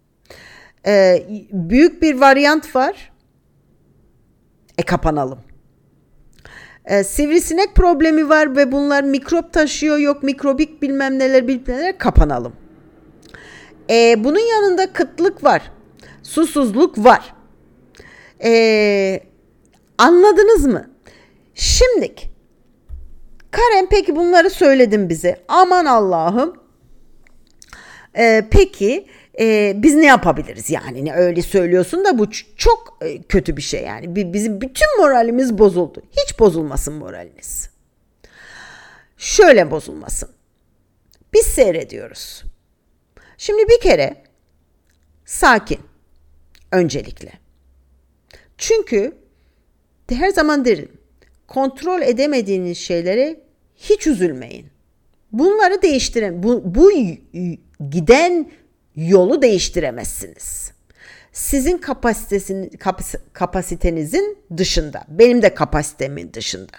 Ee, 0.86 1.26
büyük 1.52 2.02
bir 2.02 2.16
varyant 2.16 2.76
var. 2.76 3.12
E 4.78 4.84
kapanalım. 4.84 5.47
Ee, 6.88 7.04
sivrisinek 7.04 7.76
problemi 7.76 8.30
var 8.30 8.56
ve 8.56 8.72
bunlar 8.72 9.04
mikrop 9.04 9.54
taşıyor 9.54 9.98
yok 9.98 10.24
mikrobik 10.24 10.82
bilmem 10.82 11.20
neler 11.20 11.48
bilmem 11.48 11.74
neler 11.74 11.98
kapanalım. 11.98 12.54
Ee, 13.90 14.24
bunun 14.24 14.40
yanında 14.40 14.94
kıtlık 14.94 15.44
var. 15.44 15.72
Susuzluk 16.24 16.98
var. 16.98 17.34
Ee, 18.44 19.24
anladınız 19.98 20.66
mı? 20.66 20.90
Şimdik 21.56 22.38
Karen 23.52 23.88
peki 23.90 24.16
bunları 24.16 24.50
söyledin 24.50 25.10
bize. 25.10 25.44
Aman 25.48 25.86
Allah'ım. 25.86 26.54
Ee, 28.18 28.48
peki 28.52 29.08
e, 29.40 29.74
biz 29.76 29.96
ne 29.96 30.06
yapabiliriz 30.06 30.70
yani? 30.70 31.06
Ne 31.06 31.14
öyle 31.14 31.42
söylüyorsun 31.42 32.06
da 32.06 32.20
bu 32.20 32.32
çok 32.58 32.98
e, 33.02 33.22
kötü 33.22 33.58
bir 33.58 33.62
şey 33.62 33.84
yani. 33.84 34.34
Bizim 34.34 34.62
bütün 34.62 34.88
moralimiz 35.00 35.58
bozuldu. 35.58 36.02
Hiç 36.12 36.40
bozulmasın 36.40 36.94
moraliniz. 36.94 37.70
Şöyle 39.18 39.72
bozulmasın. 39.72 40.30
Biz 41.34 41.46
seyrediyoruz. 41.46 42.44
Şimdi 43.38 43.64
bir 43.70 43.82
kere 43.82 44.24
sakin 45.26 45.80
öncelikle. 46.72 47.32
Çünkü 48.58 49.16
her 50.10 50.30
zaman 50.30 50.66
derim 50.66 50.92
kontrol 51.48 52.02
edemediğiniz 52.02 52.78
şeylere 52.78 53.40
hiç 53.76 54.08
üzülmeyin. 54.08 54.68
Bunları 55.32 55.82
değiştiren 55.82 56.44
bu, 56.44 56.76
bu 56.76 56.92
giden 57.90 58.52
yolu 58.98 59.42
değiştiremezsiniz. 59.42 60.72
Sizin 61.32 61.78
kapasitenizin 63.34 64.38
dışında, 64.58 65.04
benim 65.08 65.42
de 65.42 65.54
kapasitemin 65.54 66.34
dışında. 66.34 66.78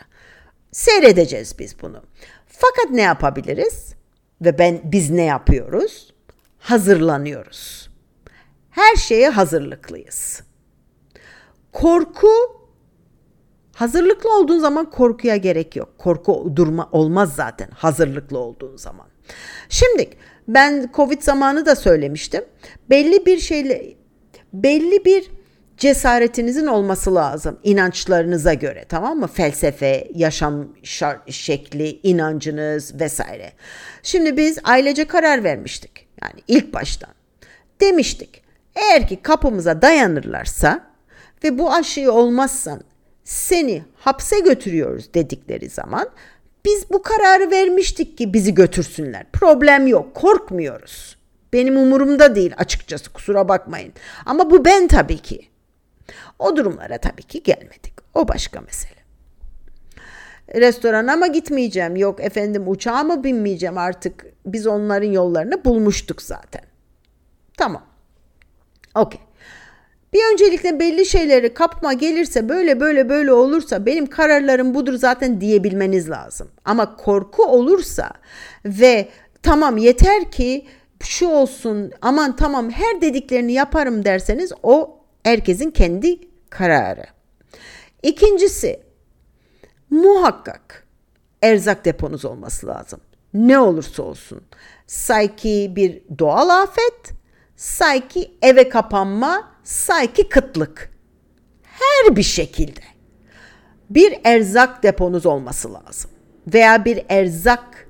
Seyredeceğiz 0.73 1.59
biz 1.59 1.83
bunu. 1.83 2.03
Fakat 2.47 2.91
ne 2.91 3.03
yapabiliriz? 3.03 3.95
Ve 4.41 4.59
ben 4.59 4.81
biz 4.85 5.11
ne 5.11 5.25
yapıyoruz? 5.25 6.15
Hazırlanıyoruz. 6.59 7.91
her 8.71 8.97
şeye 8.97 9.29
hazırlıklıyız. 9.29 10.43
Korku 11.73 12.29
hazırlıklı 13.75 14.39
olduğun 14.39 14.59
zaman 14.59 14.91
korkuya 14.91 15.37
gerek 15.37 15.77
yok. 15.77 15.99
Korku 15.99 16.53
durma 16.57 16.89
olmaz 16.93 17.35
zaten 17.35 17.71
hazırlıklı 17.71 18.39
olduğun 18.39 18.77
zaman. 18.77 19.07
Şimdi 19.69 20.11
ben 20.49 20.91
Covid 20.95 21.23
zamanı 21.23 21.67
da 21.67 21.77
söylemiştim. 21.77 22.45
Belli 22.91 23.27
bir 23.27 23.39
şeyle 23.39 23.95
belli 24.53 25.05
bir 25.05 25.31
cesaretinizin 25.77 26.67
olması 26.67 27.15
lazım 27.15 27.59
inançlarınıza 27.63 28.55
göre 28.55 28.85
tamam 28.89 29.19
mı? 29.19 29.27
Felsefe, 29.27 30.09
yaşam 30.15 30.69
şekli, 31.29 32.01
inancınız 32.03 33.01
vesaire. 33.01 33.53
Şimdi 34.03 34.37
biz 34.37 34.59
ailece 34.65 35.05
karar 35.05 35.45
vermiştik. 35.45 36.09
Yani 36.23 36.41
ilk 36.49 36.75
baştan 36.75 37.11
demiştik. 37.81 38.43
Eğer 38.75 39.09
ki 39.09 39.23
kapımıza 39.23 39.83
dayanırlarsa 39.83 40.87
ve 41.45 41.59
bu 41.59 41.73
aşıyı 41.73 42.13
olmazsan 42.13 42.81
seni 43.25 43.85
hapse 43.95 44.41
götürüyoruz 44.41 45.15
dedikleri 45.15 45.69
zaman 45.69 46.09
biz 46.65 46.91
bu 46.91 47.03
kararı 47.03 47.51
vermiştik 47.51 48.19
ki 48.19 48.33
bizi 48.33 48.55
götürsünler. 48.55 49.27
Problem 49.33 49.87
yok, 49.87 50.15
korkmuyoruz. 50.15 51.19
Benim 51.53 51.77
umurumda 51.77 52.35
değil 52.35 52.55
açıkçası 52.57 53.13
kusura 53.13 53.49
bakmayın. 53.49 53.93
Ama 54.27 54.51
bu 54.51 54.65
ben 54.65 54.89
tabii 54.89 55.19
ki. 55.19 55.49
O 56.39 56.57
durumlara 56.57 56.99
tabii 56.99 57.23
ki 57.23 57.43
gelmedik. 57.43 57.93
O 58.15 58.29
başka 58.29 58.61
mesele. 58.61 58.99
Restorana 60.55 61.17
mı 61.17 61.33
gitmeyeceğim? 61.33 61.97
Yok 61.97 62.21
efendim 62.21 62.69
uçağa 62.69 63.03
mı 63.03 63.25
binmeyeceğim 63.25 63.79
artık? 63.79 64.27
Biz 64.47 64.67
onların 64.67 65.13
yollarını 65.13 65.65
bulmuştuk 65.65 66.23
zaten. 66.23 66.63
Tamam. 67.57 67.83
Okey. 68.95 69.21
Bir 70.13 70.33
öncelikle 70.33 70.81
belli 70.81 71.07
şeyleri 71.07 71.55
kapma 71.55 71.93
gelirse 71.93 72.49
böyle 72.49 72.81
böyle 72.81 73.09
böyle 73.09 73.33
olursa 73.33 73.87
benim 73.87 74.07
kararlarım 74.07 74.75
budur 74.75 74.95
zaten 74.95 75.41
diyebilmeniz 75.41 76.11
lazım. 76.11 76.49
Ama 76.65 76.97
korku 76.97 77.45
olursa 77.45 78.11
ve 78.65 79.09
tamam 79.43 79.77
yeter 79.77 80.31
ki 80.31 80.67
şu 81.03 81.29
olsun 81.29 81.93
aman 82.03 82.37
tamam 82.37 82.71
her 82.71 83.01
dediklerini 83.01 83.53
yaparım 83.53 84.05
derseniz 84.05 84.53
o 84.63 85.01
herkesin 85.23 85.71
kendi 85.71 86.21
kararı. 86.51 87.05
İkincisi 88.03 88.81
muhakkak 89.91 90.87
erzak 91.43 91.85
deponuz 91.85 92.25
olması 92.25 92.67
lazım. 92.67 93.01
Ne 93.35 93.59
olursa 93.59 94.03
olsun. 94.03 94.41
Sayki 94.87 95.73
bir 95.77 96.03
doğal 96.19 96.63
afet, 96.63 97.13
sayki 97.57 98.35
eve 98.43 98.69
kapanma, 98.69 99.53
sayki 99.69 100.29
kıtlık. 100.29 100.91
Her 101.63 102.17
bir 102.17 102.23
şekilde 102.23 102.81
bir 103.91 104.19
erzak 104.25 104.83
deponuz 104.83 105.27
olması 105.27 105.75
lazım. 105.75 106.11
Veya 106.55 106.85
bir 106.85 107.05
erzak 107.09 107.89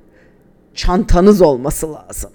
çantanız 0.74 1.42
olması 1.42 1.92
lazım. 1.92 2.30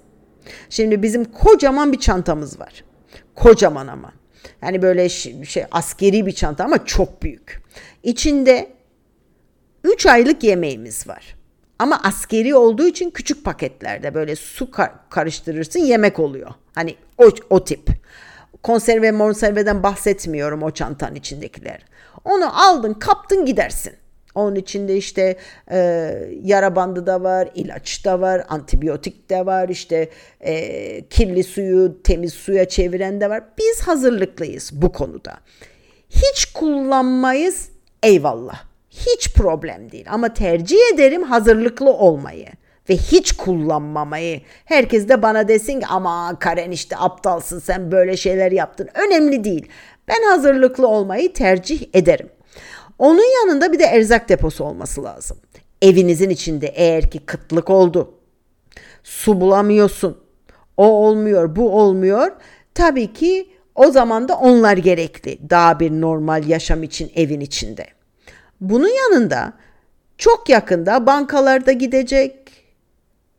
Şimdi 0.70 1.02
bizim 1.02 1.24
kocaman 1.24 1.92
bir 1.92 1.98
çantamız 2.00 2.60
var. 2.60 2.84
Kocaman 3.34 3.86
ama. 3.86 4.12
Yani 4.62 4.82
böyle 4.82 5.08
şey, 5.08 5.44
şey 5.44 5.64
askeri 5.70 6.26
bir 6.26 6.32
çanta 6.32 6.64
ama 6.64 6.84
çok 6.84 7.22
büyük. 7.22 7.62
İçinde 8.02 8.72
3 9.84 10.06
aylık 10.06 10.44
yemeğimiz 10.44 11.08
var. 11.08 11.36
Ama 11.78 12.00
askeri 12.04 12.54
olduğu 12.54 12.86
için 12.86 13.10
küçük 13.10 13.44
paketlerde 13.44 14.14
böyle 14.14 14.36
su 14.36 14.70
kar- 14.70 15.08
karıştırırsın 15.10 15.80
yemek 15.80 16.18
oluyor. 16.18 16.50
Hani 16.74 16.96
o, 17.18 17.28
o 17.50 17.64
tip. 17.64 17.90
Konserve 18.64 19.12
monserveden 19.12 19.82
bahsetmiyorum 19.82 20.62
o 20.62 20.70
çantanın 20.70 21.14
içindekiler. 21.14 21.80
Onu 22.24 22.68
aldın 22.68 22.94
kaptın 22.94 23.46
gidersin. 23.46 23.92
Onun 24.34 24.54
içinde 24.54 24.96
işte 24.96 25.36
e, 25.70 25.78
yara 26.42 26.76
bandı 26.76 27.06
da 27.06 27.22
var, 27.22 27.48
ilaç 27.54 28.04
da 28.04 28.20
var, 28.20 28.44
antibiyotik 28.48 29.30
de 29.30 29.46
var, 29.46 29.68
işte 29.68 30.08
e, 30.40 31.08
kirli 31.08 31.44
suyu 31.44 32.02
temiz 32.02 32.34
suya 32.34 32.68
çeviren 32.68 33.20
de 33.20 33.30
var. 33.30 33.44
Biz 33.58 33.80
hazırlıklıyız 33.80 34.70
bu 34.72 34.92
konuda. 34.92 35.36
Hiç 36.10 36.44
kullanmayız 36.44 37.68
eyvallah. 38.02 38.64
Hiç 38.90 39.34
problem 39.34 39.90
değil 39.90 40.06
ama 40.10 40.34
tercih 40.34 40.78
ederim 40.94 41.22
hazırlıklı 41.22 41.92
olmayı 41.92 42.48
ve 42.88 42.96
hiç 42.96 43.32
kullanmamayı. 43.32 44.40
Herkes 44.64 45.08
de 45.08 45.22
bana 45.22 45.48
desin 45.48 45.80
ki 45.80 45.86
ama 45.86 46.38
Karen 46.38 46.70
işte 46.70 46.96
aptalsın 46.96 47.58
sen 47.58 47.92
böyle 47.92 48.16
şeyler 48.16 48.52
yaptın. 48.52 48.88
Önemli 48.94 49.44
değil. 49.44 49.68
Ben 50.08 50.22
hazırlıklı 50.28 50.88
olmayı 50.88 51.32
tercih 51.32 51.86
ederim. 51.94 52.28
Onun 52.98 53.40
yanında 53.40 53.72
bir 53.72 53.78
de 53.78 53.84
erzak 53.84 54.28
deposu 54.28 54.64
olması 54.64 55.04
lazım. 55.04 55.36
Evinizin 55.82 56.30
içinde 56.30 56.66
eğer 56.66 57.10
ki 57.10 57.18
kıtlık 57.18 57.70
oldu. 57.70 58.14
Su 59.02 59.40
bulamıyorsun. 59.40 60.18
O 60.76 60.86
olmuyor, 60.86 61.56
bu 61.56 61.80
olmuyor. 61.80 62.32
Tabii 62.74 63.12
ki 63.12 63.48
o 63.74 63.90
zaman 63.90 64.28
da 64.28 64.36
onlar 64.36 64.76
gerekli. 64.76 65.50
Daha 65.50 65.80
bir 65.80 65.90
normal 65.90 66.48
yaşam 66.48 66.82
için 66.82 67.12
evin 67.16 67.40
içinde. 67.40 67.86
Bunun 68.60 68.88
yanında 68.88 69.52
çok 70.18 70.48
yakında 70.48 71.06
bankalarda 71.06 71.72
gidecek, 71.72 72.43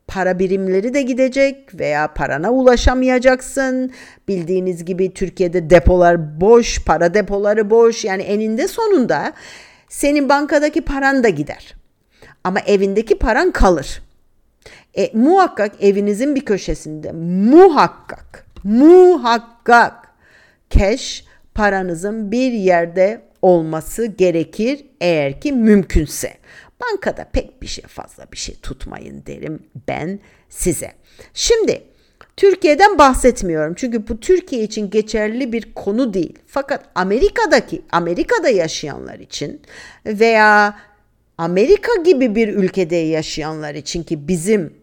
para 0.07 0.39
birimleri 0.39 0.93
de 0.93 1.01
gidecek 1.01 1.79
veya 1.79 2.13
parana 2.13 2.51
ulaşamayacaksın. 2.51 3.91
Bildiğiniz 4.27 4.85
gibi 4.85 5.13
Türkiye'de 5.13 5.69
depolar 5.69 6.41
boş, 6.41 6.85
para 6.85 7.13
depoları 7.13 7.69
boş. 7.69 8.05
Yani 8.05 8.23
eninde 8.23 8.67
sonunda 8.67 9.33
senin 9.89 10.29
bankadaki 10.29 10.81
paran 10.81 11.23
da 11.23 11.29
gider. 11.29 11.75
Ama 12.43 12.59
evindeki 12.59 13.17
paran 13.17 13.51
kalır. 13.51 14.01
E, 14.97 15.11
muhakkak 15.13 15.71
evinizin 15.83 16.35
bir 16.35 16.45
köşesinde 16.45 17.11
muhakkak 17.51 18.45
muhakkak 18.65 19.93
cash 20.69 21.25
paranızın 21.53 22.31
bir 22.31 22.51
yerde 22.51 23.21
olması 23.41 24.05
gerekir 24.05 24.85
eğer 25.01 25.41
ki 25.41 25.51
mümkünse. 25.51 26.33
Bankada 26.81 27.25
pek 27.33 27.61
bir 27.61 27.67
şey 27.67 27.83
fazla 27.88 28.31
bir 28.31 28.38
şey 28.38 28.55
tutmayın 28.55 29.23
derim 29.25 29.59
ben 29.88 30.19
size. 30.49 30.91
Şimdi 31.33 31.83
Türkiye'den 32.38 32.97
bahsetmiyorum 32.97 33.73
çünkü 33.73 34.07
bu 34.07 34.19
Türkiye 34.19 34.63
için 34.63 34.89
geçerli 34.89 35.53
bir 35.53 35.73
konu 35.73 36.13
değil. 36.13 36.39
Fakat 36.47 36.85
Amerika'daki 36.95 37.81
Amerika'da 37.91 38.49
yaşayanlar 38.49 39.19
için 39.19 39.61
veya 40.05 40.79
Amerika 41.38 41.91
gibi 42.05 42.35
bir 42.35 42.47
ülkede 42.47 42.95
yaşayanlar 42.95 43.75
için 43.75 44.03
ki 44.03 44.27
bizim 44.27 44.73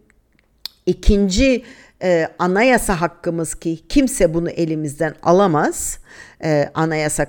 ikinci 0.87 1.65
e, 2.03 2.29
anayasa 2.39 3.01
hakkımız 3.01 3.55
ki 3.55 3.79
kimse 3.89 4.35
bunu 4.35 4.51
elimizden 4.51 5.15
alamaz. 5.23 5.99
E, 6.45 6.71
anayasa 6.75 7.27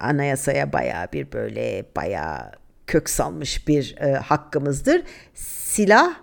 anayasaya 0.00 0.72
baya 0.72 1.08
bir 1.12 1.32
böyle 1.32 1.84
baya 1.96 2.52
kök 2.90 3.10
salmış 3.10 3.68
bir 3.68 3.96
e, 4.00 4.12
hakkımızdır. 4.12 5.02
Silah 5.34 6.14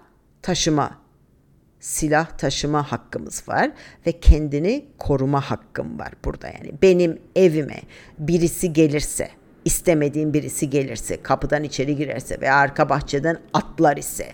taşıma 0.41 1.01
silah 1.80 2.38
taşıma 2.38 2.91
hakkımız 2.91 3.47
var 3.47 3.71
ve 4.06 4.12
kendini 4.12 4.86
koruma 4.97 5.41
hakkım 5.41 5.99
var 5.99 6.13
burada 6.25 6.47
yani. 6.47 6.71
Benim 6.82 7.19
evime 7.36 7.82
birisi 8.19 8.73
gelirse, 8.73 9.30
istemediğim 9.65 10.34
birisi 10.34 10.69
gelirse, 10.69 11.21
kapıdan 11.21 11.63
içeri 11.63 11.95
girerse 11.95 12.41
ve 12.41 12.51
arka 12.51 12.89
bahçeden 12.89 13.39
atlar 13.53 13.97
ise 13.97 14.27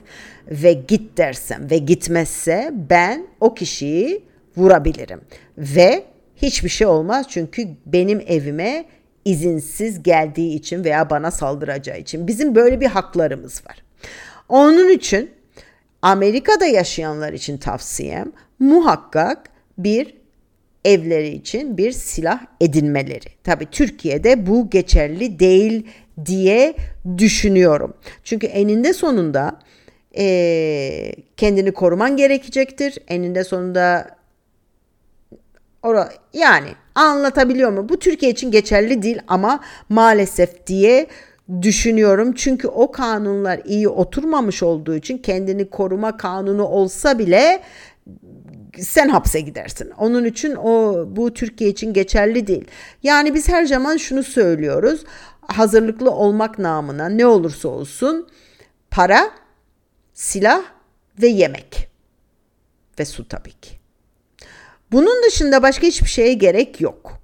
ve 0.48 0.74
git 0.74 1.17
dersem 1.17 1.69
ve 1.69 1.78
gitmezse 1.78 2.72
ben 2.89 3.28
o 3.39 3.54
kişiyi 3.54 4.24
vurabilirim 4.58 5.22
ve 5.58 6.04
hiçbir 6.36 6.69
şey 6.69 6.88
olmaz 6.88 7.26
çünkü 7.30 7.67
benim 7.86 8.24
evime 8.28 8.86
izinsiz 9.25 10.03
geldiği 10.03 10.55
için 10.55 10.83
veya 10.83 11.09
bana 11.09 11.31
saldıracağı 11.31 11.99
için 11.99 12.27
bizim 12.27 12.55
böyle 12.55 12.81
bir 12.81 12.88
haklarımız 12.88 13.65
var. 13.65 13.83
Onun 14.49 14.89
için 14.89 15.31
Amerika'da 16.01 16.65
yaşayanlar 16.65 17.33
için 17.33 17.57
tavsiyem 17.57 18.31
muhakkak 18.59 19.49
bir 19.77 20.13
evleri 20.86 21.29
için 21.29 21.77
bir 21.77 21.91
silah 21.91 22.39
edinmeleri. 22.62 23.29
Tabii 23.43 23.65
Türkiye'de 23.71 24.47
bu 24.47 24.69
geçerli 24.69 25.39
değil 25.39 25.88
diye 26.25 26.75
düşünüyorum. 27.17 27.93
Çünkü 28.23 28.47
eninde 28.47 28.93
sonunda 28.93 29.59
e, 30.17 31.13
kendini 31.38 31.71
koruman 31.71 32.17
gerekecektir. 32.17 32.97
Eninde 33.07 33.43
sonunda 33.43 34.15
Ora, 35.84 36.10
yani 36.34 36.67
anlatabiliyor 36.96 37.72
mu? 37.72 37.89
Bu 37.89 38.00
Türkiye 38.00 38.32
için 38.32 38.52
geçerli 38.52 39.02
değil 39.02 39.19
ama 39.28 39.60
maalesef 39.89 40.67
diye 40.67 41.08
düşünüyorum. 41.62 42.34
Çünkü 42.34 42.67
o 42.67 42.91
kanunlar 42.91 43.62
iyi 43.65 43.89
oturmamış 43.89 44.63
olduğu 44.63 44.96
için 44.96 45.17
kendini 45.17 45.69
koruma 45.69 46.17
kanunu 46.17 46.63
olsa 46.63 47.19
bile 47.19 47.62
sen 48.80 49.10
hapse 49.10 49.41
gidersin. 49.41 49.91
Onun 49.98 50.26
için 50.26 50.56
o 50.56 51.04
bu 51.08 51.34
Türkiye 51.34 51.69
için 51.69 51.93
geçerli 51.93 52.48
değil. 52.48 52.65
Yani 53.04 53.34
biz 53.34 53.50
her 53.50 53.65
zaman 53.65 53.98
şunu 53.98 54.24
söylüyoruz. 54.24 55.04
Hazırlıklı 55.41 56.12
olmak 56.12 56.60
namına 56.60 57.10
ne 57.10 57.26
olursa 57.26 57.67
olsun 57.69 58.28
para, 58.91 59.32
silah 60.13 60.62
ve 61.22 61.28
yemek 61.28 61.89
ve 63.00 63.06
su 63.06 63.28
tabii 63.28 63.52
ki. 63.62 63.83
Bunun 64.93 65.23
dışında 65.23 65.63
başka 65.63 65.88
hiçbir 65.88 66.10
şeye 66.10 66.34
gerek 66.34 66.82
yok. 66.82 67.19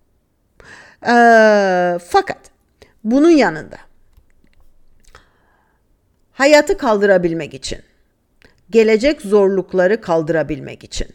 Ee, 1.08 1.98
fakat 2.08 2.38
bunun 3.04 3.30
yanında 3.30 3.78
hayatı 6.32 6.78
kaldırabilmek 6.78 7.54
için, 7.54 7.80
gelecek 8.70 9.22
zorlukları 9.22 10.02
kaldırabilmek 10.02 10.84
için 10.84 11.08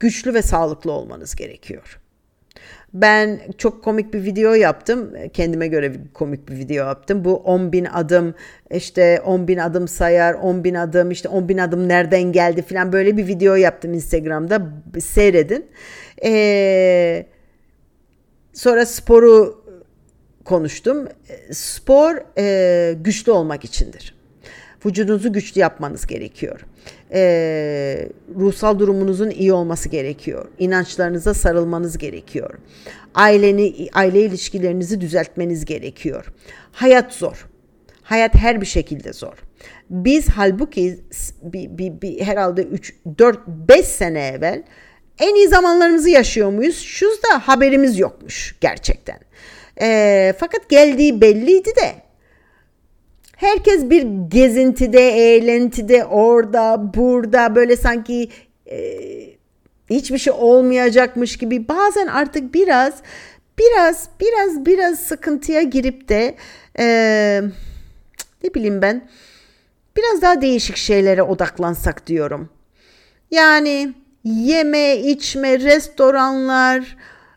güçlü 0.00 0.34
ve 0.34 0.42
sağlıklı 0.42 0.92
olmanız 0.92 1.34
gerekiyor. 1.34 1.99
Ben 2.94 3.40
çok 3.58 3.84
komik 3.84 4.14
bir 4.14 4.24
video 4.24 4.54
yaptım. 4.54 5.14
Kendime 5.32 5.66
göre 5.68 5.92
komik 6.14 6.48
bir 6.48 6.56
video 6.56 6.86
yaptım. 6.86 7.24
Bu 7.24 7.36
10 7.36 7.72
bin 7.72 7.84
adım 7.84 8.34
işte 8.70 9.20
10 9.24 9.48
bin 9.48 9.58
adım 9.58 9.88
sayar 9.88 10.34
10 10.34 10.64
bin 10.64 10.74
adım 10.74 11.10
işte 11.10 11.28
10 11.28 11.48
bin 11.48 11.58
adım 11.58 11.88
nereden 11.88 12.22
geldi 12.22 12.62
falan 12.62 12.92
böyle 12.92 13.16
bir 13.16 13.26
video 13.26 13.54
yaptım 13.54 13.94
Instagram'da. 13.94 14.62
Seyredin. 15.00 15.66
Ee, 16.24 17.26
sonra 18.52 18.86
sporu 18.86 19.64
konuştum. 20.44 21.08
Spor 21.52 22.16
e, 22.38 22.94
güçlü 23.00 23.32
olmak 23.32 23.64
içindir. 23.64 24.19
Vücudunuzu 24.86 25.32
güçlü 25.32 25.60
yapmanız 25.60 26.06
gerekiyor. 26.06 26.60
Ee, 27.12 28.08
ruhsal 28.36 28.78
durumunuzun 28.78 29.30
iyi 29.30 29.52
olması 29.52 29.88
gerekiyor. 29.88 30.48
İnançlarınıza 30.58 31.34
sarılmanız 31.34 31.98
gerekiyor. 31.98 32.58
Aileni, 33.14 33.88
aile 33.92 34.20
ilişkilerinizi 34.20 35.00
düzeltmeniz 35.00 35.64
gerekiyor. 35.64 36.32
Hayat 36.72 37.12
zor. 37.12 37.46
Hayat 38.02 38.34
her 38.34 38.60
bir 38.60 38.66
şekilde 38.66 39.12
zor. 39.12 39.34
Biz 39.90 40.28
halbuki 40.28 40.98
bir, 41.42 41.78
bir, 41.78 42.00
bir, 42.00 42.20
herhalde 42.20 42.62
3, 42.62 42.94
4, 43.18 43.38
5 43.46 43.86
sene 43.86 44.26
evvel 44.26 44.62
en 45.18 45.34
iyi 45.34 45.48
zamanlarımızı 45.48 46.10
yaşıyor 46.10 46.50
muyuz? 46.50 46.80
Şuz 46.80 47.22
da 47.22 47.48
haberimiz 47.48 47.98
yokmuş 47.98 48.56
gerçekten. 48.60 49.18
E, 49.82 50.34
fakat 50.38 50.68
geldiği 50.68 51.20
belliydi 51.20 51.70
de 51.76 52.09
herkes 53.40 53.90
bir 53.90 54.06
gezintide, 54.28 55.08
eğlentide, 55.08 56.04
orada, 56.04 56.94
burada 56.94 57.54
böyle 57.54 57.76
sanki 57.76 58.28
e, 58.70 58.78
hiçbir 59.90 60.18
şey 60.18 60.32
olmayacakmış 60.36 61.36
gibi 61.36 61.68
bazen 61.68 62.06
artık 62.06 62.54
biraz 62.54 62.94
biraz 63.58 64.08
biraz 64.20 64.66
biraz 64.66 64.98
sıkıntıya 64.98 65.62
girip 65.62 66.08
de 66.08 66.34
e, 66.78 66.86
ne 68.44 68.54
bileyim 68.54 68.82
ben 68.82 69.08
biraz 69.96 70.22
daha 70.22 70.40
değişik 70.40 70.76
şeylere 70.76 71.22
odaklansak 71.22 72.06
diyorum. 72.06 72.48
Yani 73.30 73.94
yeme, 74.24 74.96
içme, 74.96 75.60
restoranlar, 75.60 76.96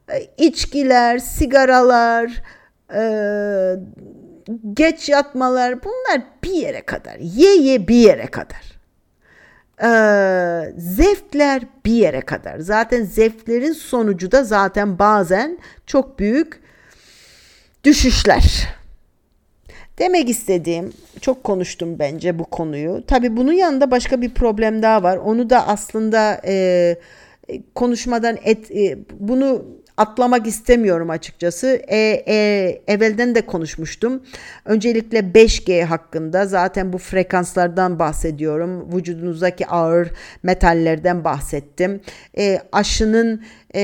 e, 0.10 0.28
içkiler, 0.38 1.18
sigaralar, 1.18 2.44
e, 2.96 3.04
geç 4.73 5.10
yatmalar 5.10 5.84
bunlar 5.84 6.21
bir 6.43 6.53
yere 6.53 6.82
kadar. 6.82 7.17
Ye 7.19 7.56
ye 7.56 7.88
bir 7.88 7.95
yere 7.95 8.27
kadar. 8.27 8.73
Ee, 9.84 10.73
zevkler 10.77 11.62
bir 11.86 11.93
yere 11.93 12.21
kadar. 12.21 12.60
Zaten 12.60 13.03
zevklerin 13.03 13.73
sonucu 13.73 14.32
da 14.32 14.43
zaten 14.43 14.99
bazen 14.99 15.58
çok 15.86 16.19
büyük 16.19 16.62
düşüşler. 17.84 18.67
Demek 19.99 20.29
istediğim 20.29 20.93
çok 21.21 21.43
konuştum 21.43 21.99
bence 21.99 22.39
bu 22.39 22.45
konuyu. 22.45 23.06
Tabi 23.08 23.38
bunun 23.38 23.53
yanında 23.53 23.91
başka 23.91 24.21
bir 24.21 24.34
problem 24.34 24.82
daha 24.82 25.03
var. 25.03 25.17
Onu 25.17 25.49
da 25.49 25.67
aslında 25.67 26.41
e, 26.45 26.95
konuşmadan 27.75 28.38
et, 28.43 28.71
e, 28.71 28.97
bunu 29.19 29.65
atlamak 29.97 30.47
istemiyorum 30.47 31.10
açıkçası. 31.10 31.82
E, 31.88 32.23
e, 32.27 32.36
evvelden 32.88 33.36
de 33.36 33.41
konuşmuştum. 33.41 34.23
Öncelikle 34.65 35.19
5G 35.19 35.84
hakkında 35.84 36.45
zaten 36.45 36.93
bu 36.93 36.97
frekanslardan 36.97 37.99
bahsediyorum. 37.99 38.95
Vücudunuzdaki 38.95 39.67
ağır 39.67 40.12
metallerden 40.43 41.23
bahsettim. 41.23 42.01
E, 42.38 42.60
aşının 42.71 43.43
e, 43.75 43.82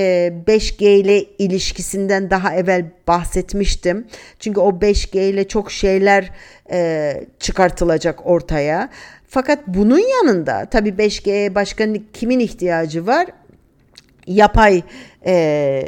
5G 0.48 0.86
ile 0.86 1.24
ilişkisinden 1.24 2.30
daha 2.30 2.56
evvel 2.56 2.86
bahsetmiştim. 3.08 4.08
Çünkü 4.40 4.60
o 4.60 4.70
5G 4.70 5.30
ile 5.30 5.48
çok 5.48 5.72
şeyler 5.72 6.32
e, 6.72 7.14
çıkartılacak 7.40 8.28
ortaya. 8.28 8.90
Fakat 9.28 9.60
bunun 9.68 10.00
yanında 10.00 10.66
tabii 10.66 10.90
5G'ye 10.90 11.56
başka 11.56 11.88
kimin 12.14 12.40
ihtiyacı 12.40 13.08
var? 13.08 13.28
yapay 14.30 14.84
e, 15.26 15.86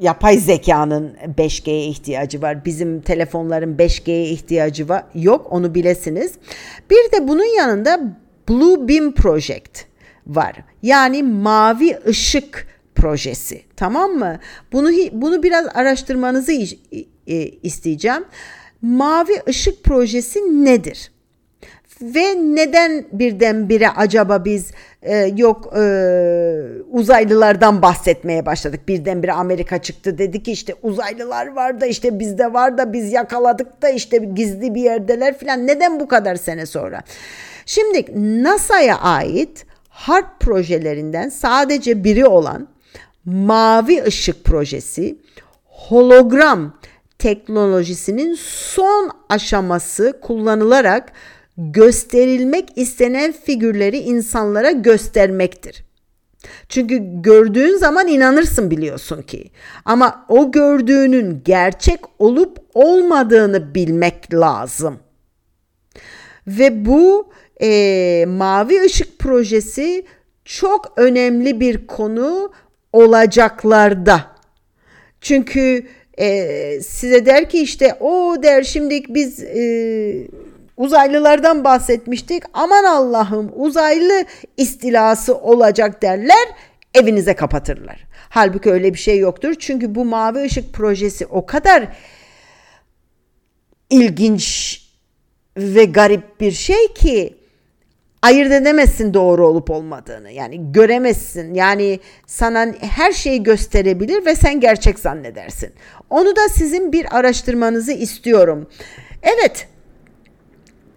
yapay 0.00 0.38
zekanın 0.38 1.16
5G'ye 1.38 1.86
ihtiyacı 1.86 2.42
var. 2.42 2.64
Bizim 2.64 3.00
telefonların 3.00 3.76
5G'ye 3.76 4.24
ihtiyacı 4.24 4.88
var. 4.88 5.04
Yok 5.14 5.46
onu 5.50 5.74
bilesiniz. 5.74 6.32
Bir 6.90 7.12
de 7.12 7.28
bunun 7.28 7.56
yanında 7.56 8.00
Blue 8.48 8.88
Beam 8.88 9.12
Project 9.12 9.84
var. 10.26 10.56
Yani 10.82 11.22
mavi 11.22 11.98
ışık 12.06 12.66
projesi. 12.94 13.62
Tamam 13.76 14.10
mı? 14.10 14.38
Bunu 14.72 14.90
bunu 15.12 15.42
biraz 15.42 15.66
araştırmanızı 15.74 16.52
isteyeceğim. 17.62 18.24
Mavi 18.82 19.32
ışık 19.48 19.84
projesi 19.84 20.64
nedir? 20.64 21.10
Ve 22.02 22.34
neden 22.36 23.04
birdenbire 23.12 23.88
acaba 23.88 24.44
biz 24.44 24.70
e, 25.02 25.16
yok 25.36 25.72
e, 25.76 25.82
uzaylılardan 26.90 27.82
bahsetmeye 27.82 28.46
başladık. 28.46 28.88
Birdenbire 28.88 29.32
Amerika 29.32 29.78
çıktı 29.78 30.18
dedi 30.18 30.42
ki 30.42 30.52
işte 30.52 30.74
uzaylılar 30.82 31.46
var 31.46 31.80
da 31.80 31.86
işte 31.86 32.18
bizde 32.18 32.52
var 32.52 32.78
da 32.78 32.92
biz 32.92 33.12
yakaladık 33.12 33.82
da 33.82 33.88
işte 33.88 34.18
gizli 34.18 34.74
bir 34.74 34.82
yerdeler 34.82 35.38
filan. 35.38 35.66
Neden 35.66 36.00
bu 36.00 36.08
kadar 36.08 36.36
sene 36.36 36.66
sonra? 36.66 37.02
Şimdi 37.66 38.06
NASA'ya 38.42 38.98
ait 38.98 39.66
HARP 39.88 40.40
projelerinden 40.40 41.28
sadece 41.28 42.04
biri 42.04 42.26
olan 42.26 42.68
Mavi 43.24 44.02
Işık 44.06 44.44
projesi 44.44 45.18
hologram 45.64 46.74
teknolojisinin 47.18 48.34
son 48.44 49.10
aşaması 49.28 50.18
kullanılarak 50.22 51.12
gösterilmek 51.60 52.68
istenen 52.76 53.32
figürleri 53.32 53.98
insanlara 53.98 54.70
göstermektir. 54.70 55.84
Çünkü 56.68 57.00
gördüğün 57.22 57.76
zaman 57.76 58.08
inanırsın 58.08 58.70
biliyorsun 58.70 59.22
ki. 59.22 59.50
Ama 59.84 60.26
o 60.28 60.52
gördüğünün 60.52 61.42
gerçek 61.44 62.00
olup 62.18 62.58
olmadığını 62.74 63.74
bilmek 63.74 64.34
lazım. 64.34 64.98
Ve 66.46 66.86
bu 66.86 67.32
e, 67.62 68.24
mavi 68.28 68.82
ışık 68.82 69.18
projesi 69.18 70.04
çok 70.44 70.92
önemli 70.96 71.60
bir 71.60 71.86
konu 71.86 72.52
olacaklarda. 72.92 74.26
Çünkü 75.20 75.86
e, 76.18 76.80
size 76.80 77.26
der 77.26 77.48
ki 77.48 77.62
işte 77.62 77.94
o 78.00 78.36
der 78.42 78.62
şimdi 78.62 79.02
biz 79.08 79.42
e, 79.42 80.26
uzaylılardan 80.80 81.64
bahsetmiştik. 81.64 82.42
Aman 82.54 82.84
Allah'ım 82.84 83.52
uzaylı 83.54 84.24
istilası 84.56 85.38
olacak 85.38 86.02
derler 86.02 86.48
evinize 86.94 87.34
kapatırlar. 87.34 88.06
Halbuki 88.28 88.70
öyle 88.70 88.94
bir 88.94 88.98
şey 88.98 89.18
yoktur. 89.18 89.54
Çünkü 89.58 89.94
bu 89.94 90.04
mavi 90.04 90.42
ışık 90.42 90.72
projesi 90.72 91.26
o 91.26 91.46
kadar 91.46 91.88
ilginç 93.90 94.76
ve 95.56 95.84
garip 95.84 96.40
bir 96.40 96.52
şey 96.52 96.94
ki 96.94 97.36
ayırt 98.22 98.52
edemezsin 98.52 99.14
doğru 99.14 99.46
olup 99.46 99.70
olmadığını. 99.70 100.30
Yani 100.30 100.72
göremezsin. 100.72 101.54
Yani 101.54 102.00
sana 102.26 102.66
her 102.80 103.12
şeyi 103.12 103.42
gösterebilir 103.42 104.26
ve 104.26 104.34
sen 104.34 104.60
gerçek 104.60 104.98
zannedersin. 104.98 105.72
Onu 106.10 106.36
da 106.36 106.48
sizin 106.48 106.92
bir 106.92 107.16
araştırmanızı 107.18 107.92
istiyorum. 107.92 108.70
Evet, 109.22 109.68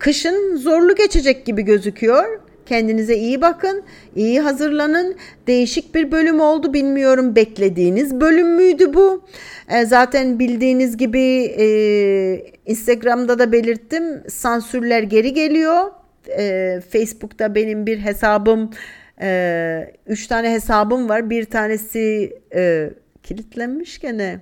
Kışın 0.04 0.56
zorlu 0.56 0.96
geçecek 0.96 1.46
gibi 1.46 1.62
gözüküyor. 1.62 2.40
Kendinize 2.66 3.16
iyi 3.16 3.42
bakın, 3.42 3.84
iyi 4.16 4.40
hazırlanın. 4.42 5.16
Değişik 5.48 5.96
bir 5.96 6.12
bölüm 6.12 6.40
oldu 6.40 6.74
bilmiyorum 6.74 7.36
beklediğiniz 7.36 8.22
bölüm 8.22 8.56
müydü 8.56 8.94
bu? 8.94 9.24
E, 9.70 9.86
zaten 9.86 10.40
bildiğiniz 10.40 10.98
gibi 10.98 11.54
e, 11.60 11.66
Instagram'da 12.66 13.40
da 13.40 13.52
belirttim 13.52 14.24
sansürler 14.30 15.04
geri 15.04 15.34
geliyor. 15.34 15.92
E, 16.38 16.80
Facebook'ta 16.92 17.56
benim 17.56 17.86
bir 17.86 18.00
hesabım 18.00 18.70
Ee, 19.22 19.94
üç 20.08 20.28
tane 20.28 20.52
hesabım 20.52 21.10
var. 21.10 21.30
Bir 21.30 21.46
tanesi 21.46 22.34
e, 22.56 22.90
kilitlenmiş 23.24 24.00
gene. 24.00 24.40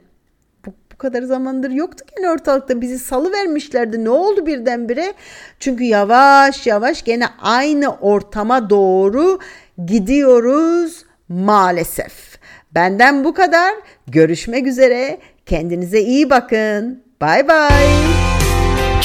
Kadar 1.01 1.21
zamandır 1.21 1.71
yoktu 1.71 2.05
gene 2.15 2.29
ortalıkta. 2.29 2.81
Bizi 2.81 2.99
salı 2.99 3.31
vermişlerdi. 3.31 4.05
Ne 4.05 4.09
oldu 4.09 4.45
birdenbire? 4.45 5.13
Çünkü 5.59 5.83
yavaş 5.83 6.67
yavaş 6.67 7.03
gene 7.03 7.25
aynı 7.41 7.95
ortama 7.95 8.69
doğru 8.69 9.39
gidiyoruz 9.85 11.05
maalesef. 11.29 12.37
Benden 12.75 13.23
bu 13.23 13.33
kadar. 13.33 13.73
Görüşmek 14.07 14.67
üzere. 14.67 15.19
Kendinize 15.45 16.01
iyi 16.01 16.29
bakın. 16.29 17.03
Bye 17.21 17.47
bye. 17.47 18.21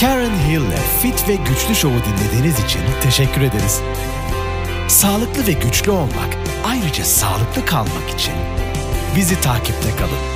Karen 0.00 0.36
Hill'le 0.48 0.80
Fit 1.02 1.28
ve 1.28 1.34
Güçlü 1.34 1.74
Show'u 1.74 2.00
dinlediğiniz 2.00 2.64
için 2.64 2.80
teşekkür 3.02 3.40
ederiz. 3.40 3.80
Sağlıklı 4.88 5.46
ve 5.46 5.52
güçlü 5.52 5.90
olmak, 5.90 6.30
ayrıca 6.66 7.04
sağlıklı 7.04 7.66
kalmak 7.66 8.10
için 8.14 8.34
bizi 9.16 9.40
takipte 9.40 9.90
kalın. 9.98 10.35